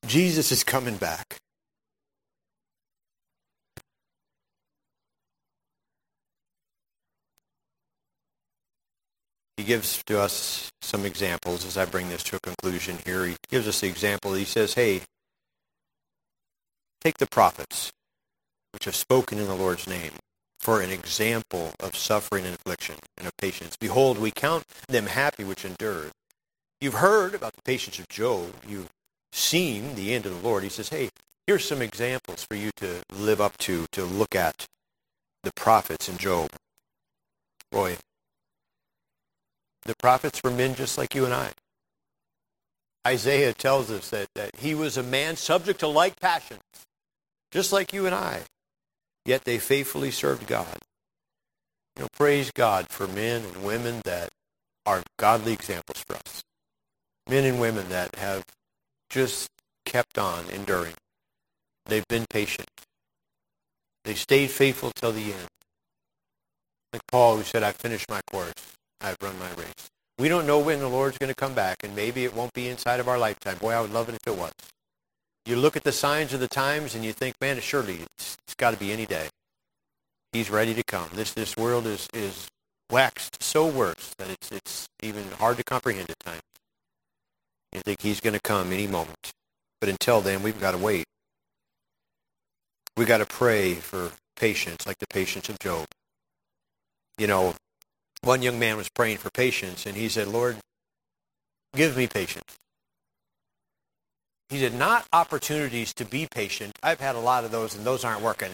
Jesus 0.07 0.51
is 0.51 0.63
coming 0.63 0.97
back. 0.97 1.38
He 9.58 9.64
gives 9.64 10.04
to 10.04 10.20
us 10.20 10.72
some 10.82 11.06
examples 11.06 11.66
as 11.66 11.78
I 11.78 11.86
bring 11.86 12.10
this 12.10 12.24
to 12.24 12.38
a 12.38 12.39
conclusion 12.39 12.97
here. 13.06 13.26
He 13.26 13.36
gives 13.49 13.68
us 13.68 13.82
the 13.82 13.88
example. 13.88 14.34
He 14.34 14.45
says, 14.45 14.74
hey, 14.74 15.02
take 17.02 17.18
the 17.18 17.28
prophets 17.28 17.91
which 18.74 18.86
have 18.86 18.95
spoken 18.95 19.38
in 19.38 19.47
the 19.47 19.56
Lord's 19.56 19.88
name 19.88 20.14
for 20.60 20.82
an 20.82 20.91
example 20.91 21.74
of 21.80 21.95
suffering 21.95 22.45
and 22.45 22.56
affliction 22.56 22.95
and 23.18 23.28
of 23.28 23.36
patience. 23.38 23.76
Behold, 23.76 24.18
we 24.18 24.32
count 24.32 24.64
them 24.88 25.08
happy 25.08 25.43
which 25.43 25.66
endured. 25.66 26.12
You've 26.80 26.95
heard 26.95 27.36
about 27.36 27.54
the 27.54 27.62
patience 27.64 27.99
of 27.99 28.08
Job. 28.08 28.54
You've 28.68 28.89
seen 29.32 29.95
the 29.95 30.14
end 30.14 30.26
of 30.26 30.41
the 30.41 30.47
Lord. 30.47 30.64
He 30.64 30.70
says, 30.70 30.89
hey, 30.89 31.10
Here's 31.47 31.66
some 31.66 31.82
examples 31.82 32.45
for 32.45 32.56
you 32.56 32.72
to 32.78 33.02
live 33.12 33.41
up 33.41 33.58
to, 33.58 33.86
to 33.91 34.06
look 34.06 34.36
at 34.36 34.68
the 35.43 35.52
prophets 35.52 36.08
in 36.08 36.18
Job. 36.18 36.49
Boy, 37.72 37.97
the 39.84 39.95
prophets 39.95 40.41
were 40.43 40.51
men 40.51 40.75
just 40.75 40.97
like 40.97 41.15
you 41.15 41.25
and 41.25 41.34
I. 41.34 41.51
Isaiah 43.05 43.53
tells 43.53 43.89
us 43.89 44.09
that, 44.11 44.27
that 44.36 44.57
he 44.57 44.75
was 44.75 44.95
a 44.95 45.03
man 45.03 45.36
subject 45.36 45.79
to 45.79 45.88
like 45.88 46.19
passions, 46.19 46.61
just 47.51 47.73
like 47.73 47.93
you 47.93 48.05
and 48.05 48.13
I. 48.13 48.41
Yet 49.25 49.43
they 49.43 49.57
faithfully 49.57 50.11
served 50.11 50.47
God. 50.47 50.77
You 51.95 52.03
know, 52.03 52.07
praise 52.13 52.51
God 52.51 52.88
for 52.89 53.07
men 53.07 53.43
and 53.43 53.63
women 53.63 54.01
that 54.05 54.29
are 54.86 55.03
godly 55.17 55.53
examples 55.53 56.03
for 56.05 56.15
us. 56.15 56.43
Men 57.27 57.45
and 57.45 57.59
women 57.59 57.89
that 57.89 58.15
have 58.15 58.43
just 59.09 59.49
kept 59.86 60.17
on 60.17 60.45
enduring. 60.51 60.93
They've 61.86 62.07
been 62.07 62.25
patient. 62.29 62.69
They 64.03 64.15
stayed 64.15 64.51
faithful 64.51 64.91
till 64.95 65.11
the 65.11 65.34
end. 65.34 65.47
Like 66.93 67.05
Paul 67.07 67.38
who 67.38 67.43
said, 67.43 67.63
I 67.63 67.71
finished 67.71 68.09
my 68.09 68.21
course. 68.32 68.53
I've 69.02 69.18
run 69.22 69.38
my 69.39 69.49
race. 69.54 69.89
We 70.18 70.30
don't 70.30 70.45
know 70.45 70.60
when 70.60 70.80
the 70.80 70.88
Lord's 70.88 71.18
going 71.18 71.30
to 71.30 71.36
come 71.36 71.54
back, 71.54 71.78
and 71.84 71.95
maybe 71.95 72.24
it 72.24 72.36
won't 72.36 72.54
be 72.54 72.68
inside 72.68 72.99
of 72.99 73.08
our 73.08 73.18
lifetime. 73.18 73.58
Boy, 73.58 73.72
I 73.72 73.82
would 73.82 73.91
love 73.91 74.08
it 74.10 74.16
if 74.16 74.28
it 74.28 74.38
was. 74.38 74.52
You 75.45 75.56
look 75.56 75.76
at 75.76 75.84
the 75.84 75.91
signs 75.91 76.34
of 76.34 76.39
the 76.39 76.47
times 76.47 76.93
and 76.93 77.04
you 77.04 77.14
think, 77.14 77.36
man, 77.41 77.60
surely 77.60 78.02
it's, 78.02 78.38
it's 78.45 78.56
got 78.56 78.72
to 78.72 78.78
be 78.78 78.91
any 78.91 79.06
day. 79.06 79.30
He's 80.32 80.49
ready 80.49 80.74
to 80.76 80.84
come. 80.84 81.10
This 81.14 81.34
this 81.34 81.58
world 81.58 81.86
is 81.86 82.08
is 82.14 82.47
waxed 82.89 83.41
so 83.41 83.66
worse 83.68 84.14
that 84.18 84.30
it's 84.30 84.52
it's 84.52 84.88
even 85.02 85.24
hard 85.39 85.58
to 85.58 85.64
comprehend 85.64 86.10
at 86.10 86.20
times. 86.20 86.41
You 87.74 87.82
think 87.82 88.02
he's 88.02 88.20
going 88.20 88.34
to 88.34 88.41
come 88.41 88.72
any 88.72 88.88
moment, 88.88 89.32
but 89.80 89.89
until 89.89 90.22
then, 90.22 90.43
we've 90.43 90.60
got 90.60 90.72
to 90.72 90.78
wait. 90.78 91.06
We've 92.95 93.08
got 93.08 93.18
to 93.18 93.26
pray 93.26 93.76
for 93.76 94.12
patience, 94.36 94.86
like 94.86 94.99
the 94.99 95.08
patience 95.08 95.49
of 95.49 95.58
Job. 95.60 95.88
You 97.18 97.28
know, 97.28 97.56
one 98.22 98.41
young 98.41 98.59
man 98.59 98.78
was 98.78 98.89
praying 98.89 99.17
for 99.17 99.30
patience, 99.30 99.86
and 99.86 99.95
he 99.95 100.07
said, 100.07 100.28
Lord, 100.28 100.57
give 101.76 101.97
me 101.97 102.07
patience. 102.07 102.57
He 104.49 104.59
said, 104.59 104.74
not 104.74 105.07
opportunities 105.13 105.93
to 105.95 106.05
be 106.05 106.28
patient. 106.30 106.78
I've 106.84 106.99
had 106.99 107.15
a 107.15 107.19
lot 107.19 107.45
of 107.45 107.51
those, 107.51 107.76
and 107.76 107.86
those 107.86 108.03
aren't 108.03 108.22
working. 108.22 108.51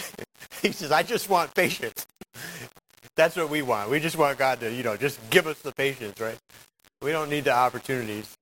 he 0.62 0.72
says, 0.72 0.90
I 0.90 1.02
just 1.02 1.30
want 1.30 1.54
patience. 1.54 2.06
That's 3.14 3.36
what 3.36 3.48
we 3.48 3.62
want. 3.62 3.90
We 3.90 4.00
just 4.00 4.18
want 4.18 4.36
God 4.38 4.60
to, 4.60 4.72
you 4.72 4.82
know, 4.82 4.96
just 4.96 5.18
give 5.30 5.46
us 5.46 5.60
the 5.60 5.72
patience, 5.72 6.20
right? 6.20 6.36
We 7.00 7.12
don't 7.12 7.30
need 7.30 7.44
the 7.44 7.52
opportunities, 7.52 8.36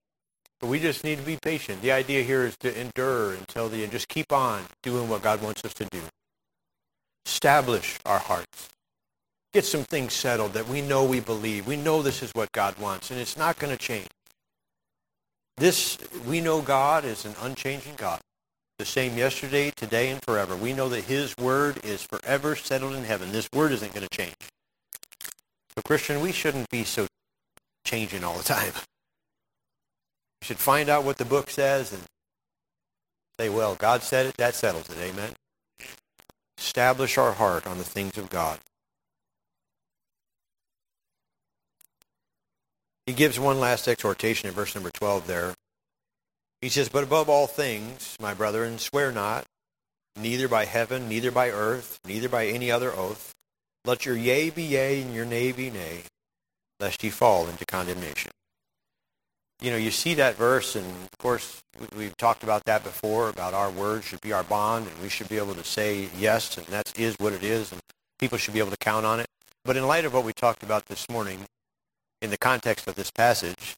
but 0.61 0.69
we 0.69 0.81
just 0.81 1.05
need 1.05 1.19
to 1.19 1.25
be 1.25 1.37
patient. 1.41 1.83
The 1.83 1.93
idea 1.93 2.23
here 2.23 2.45
is 2.45 2.57
to 2.59 2.81
endure 2.81 3.35
until 3.35 3.69
the 3.69 3.83
end. 3.83 3.93
Just 3.93 4.09
keep 4.09 4.33
on 4.33 4.63
doing 4.83 5.09
what 5.09 5.23
God 5.23 5.43
wants 5.43 5.65
us 5.65 5.75
to 5.75 5.85
do. 5.85 6.01
Establish 7.27 7.99
our 8.07 8.19
hearts 8.19 8.71
get 9.55 9.65
some 9.65 9.85
things 9.85 10.13
settled 10.13 10.53
that 10.53 10.69
we 10.69 10.83
know 10.83 11.05
we 11.05 11.21
believe. 11.21 11.67
We 11.67 11.77
know 11.77 12.03
this 12.03 12.23
is 12.23 12.33
what 12.35 12.51
God 12.51 12.77
wants, 12.79 13.11
and 13.11 13.21
it's 13.21 13.37
not 13.37 13.59
going 13.59 13.75
to 13.75 13.79
change. 13.79 14.09
This, 15.57 15.97
we 16.27 16.41
know 16.41 16.61
God 16.61 17.05
is 17.05 17.25
an 17.25 17.37
unchanging 17.41 17.95
God, 17.97 18.21
the 18.81 18.85
same 18.85 19.17
yesterday, 19.17 19.71
today, 19.71 20.11
and 20.11 20.21
forever. 20.25 20.57
We 20.57 20.73
know 20.73 20.89
that 20.89 21.05
his 21.05 21.37
word 21.39 21.79
is 21.85 22.03
forever 22.03 22.57
settled 22.57 22.95
in 22.95 23.05
heaven. 23.05 23.31
This 23.31 23.49
word 23.55 23.71
isn't 23.71 23.95
going 23.95 24.07
to 24.07 24.17
change. 24.17 24.35
So, 25.77 25.83
Christian, 25.85 26.21
we 26.21 26.33
shouldn't 26.33 26.69
be 26.71 26.83
so 26.83 27.07
changing 27.85 28.25
all 28.25 28.37
the 28.37 28.43
time. 28.43 28.73
We 30.43 30.47
should 30.47 30.59
find 30.59 30.89
out 30.89 31.05
what 31.05 31.19
the 31.19 31.25
book 31.25 31.49
says 31.49 31.93
and 31.93 32.03
say, 33.39 33.49
well, 33.49 33.77
God 33.77 34.03
said 34.03 34.27
it, 34.27 34.37
that 34.39 34.57
settles 34.57 34.89
it. 34.91 34.99
Amen. 34.99 35.33
Establish 36.59 37.17
our 37.17 37.33
heart 37.33 37.69
on 37.69 37.79
the 37.79 37.85
things 37.85 38.19
of 38.19 38.29
God. 38.31 38.59
He 43.07 43.13
gives 43.13 43.39
one 43.39 43.61
last 43.61 43.87
exhortation 43.87 44.49
in 44.49 44.55
verse 44.55 44.75
number 44.75 44.91
12 44.91 45.27
there. 45.27 45.55
He 46.61 46.69
says, 46.69 46.89
But 46.89 47.05
above 47.05 47.29
all 47.29 47.47
things, 47.47 48.17
my 48.21 48.33
brethren, 48.33 48.79
swear 48.79 49.13
not, 49.13 49.45
neither 50.17 50.49
by 50.49 50.65
heaven, 50.65 51.09
neither 51.09 51.31
by 51.31 51.51
earth, 51.51 51.99
neither 52.07 52.29
by 52.29 52.47
any 52.47 52.71
other 52.71 52.93
oath. 52.93 53.33
Let 53.85 54.07
your 54.07 54.17
yea 54.17 54.49
be 54.49 54.63
yea 54.63 55.03
and 55.03 55.15
your 55.15 55.27
nay 55.27 55.53
be 55.53 55.71
nay, 55.71 56.05
lest 56.81 57.05
ye 57.05 57.11
fall 57.11 57.49
into 57.49 57.67
condemnation. 57.67 58.31
You 59.61 59.71
know, 59.71 59.77
you 59.77 59.91
see 59.91 60.15
that 60.15 60.37
verse, 60.37 60.75
and 60.75 60.87
of 60.87 61.19
course, 61.19 61.63
we've 61.97 62.17
talked 62.17 62.43
about 62.43 62.65
that 62.65 62.83
before, 62.83 63.29
about 63.29 63.55
our 63.55 63.71
words 63.71 64.07
should 64.07 64.21
be 64.21 64.33
our 64.33 64.43
bond, 64.43 64.87
and 64.87 65.03
we 65.03 65.09
should 65.09 65.29
be 65.29 65.39
able 65.39 65.55
to 65.55 65.65
say 65.65 66.09
yes, 66.19 66.57
and 66.57 66.67
that 66.69 66.99
is 66.99 67.15
what 67.19 67.33
it 67.33 67.43
is, 67.43 67.73
and 67.73 67.81
people 68.19 68.39
should 68.39 68.55
be 68.55 68.61
able 68.61 68.71
to 68.71 68.77
count 68.79 69.07
on 69.07 69.21
it. 69.21 69.27
But 69.65 69.77
in 69.77 69.87
light 69.87 70.05
of 70.05 70.13
what 70.13 70.25
we 70.25 70.33
talked 70.33 70.63
about 70.63 70.87
this 70.87 71.09
morning, 71.09 71.47
in 72.23 72.31
the 72.31 72.39
context 72.39 72.87
of 72.87 72.95
this 72.95 73.11
passage, 73.11 73.77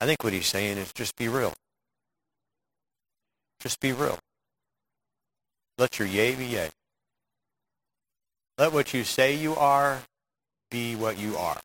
I 0.00 0.06
think 0.06 0.22
what 0.22 0.32
he's 0.32 0.46
saying 0.46 0.78
is 0.78 0.92
just 0.92 1.16
be 1.16 1.28
real. 1.28 1.54
Just 3.60 3.80
be 3.80 3.92
real. 3.92 4.18
Let 5.78 5.98
your 5.98 6.08
yea 6.08 6.34
be 6.34 6.46
yea. 6.46 6.70
Let 8.58 8.72
what 8.72 8.94
you 8.94 9.04
say 9.04 9.34
you 9.34 9.54
are 9.54 10.02
be 10.70 10.96
what 10.96 11.18
you 11.18 11.36
are. 11.36 11.60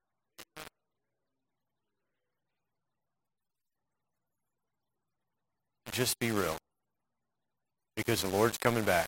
Just 5.92 6.20
be 6.20 6.32
real. 6.32 6.58
Because 7.96 8.22
the 8.22 8.30
Lord's 8.30 8.58
coming 8.58 8.84
back. 8.84 9.08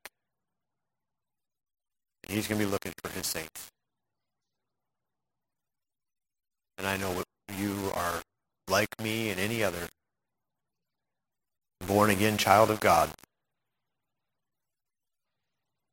And 2.23 2.35
he's 2.35 2.47
going 2.47 2.59
to 2.59 2.65
be 2.65 2.71
looking 2.71 2.93
for 3.03 3.09
his 3.11 3.25
saints. 3.25 3.72
And 6.77 6.87
I 6.87 6.97
know 6.97 7.23
you 7.57 7.91
are 7.93 8.21
like 8.69 8.89
me 9.01 9.29
and 9.29 9.39
any 9.39 9.63
other 9.63 9.87
born 11.87 12.09
again 12.09 12.37
child 12.37 12.71
of 12.71 12.79
God. 12.79 13.09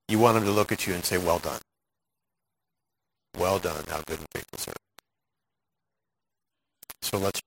You 0.08 0.18
want 0.18 0.38
him 0.38 0.44
to 0.44 0.50
look 0.50 0.72
at 0.72 0.86
you 0.86 0.94
and 0.94 1.04
say, 1.04 1.18
well 1.18 1.38
done. 1.38 1.60
Well 3.38 3.58
done, 3.58 3.84
thou 3.86 4.00
good 4.06 4.18
and 4.18 4.28
faithful 4.32 4.58
servant. 4.58 4.76
So 7.02 7.18
let's. 7.18 7.38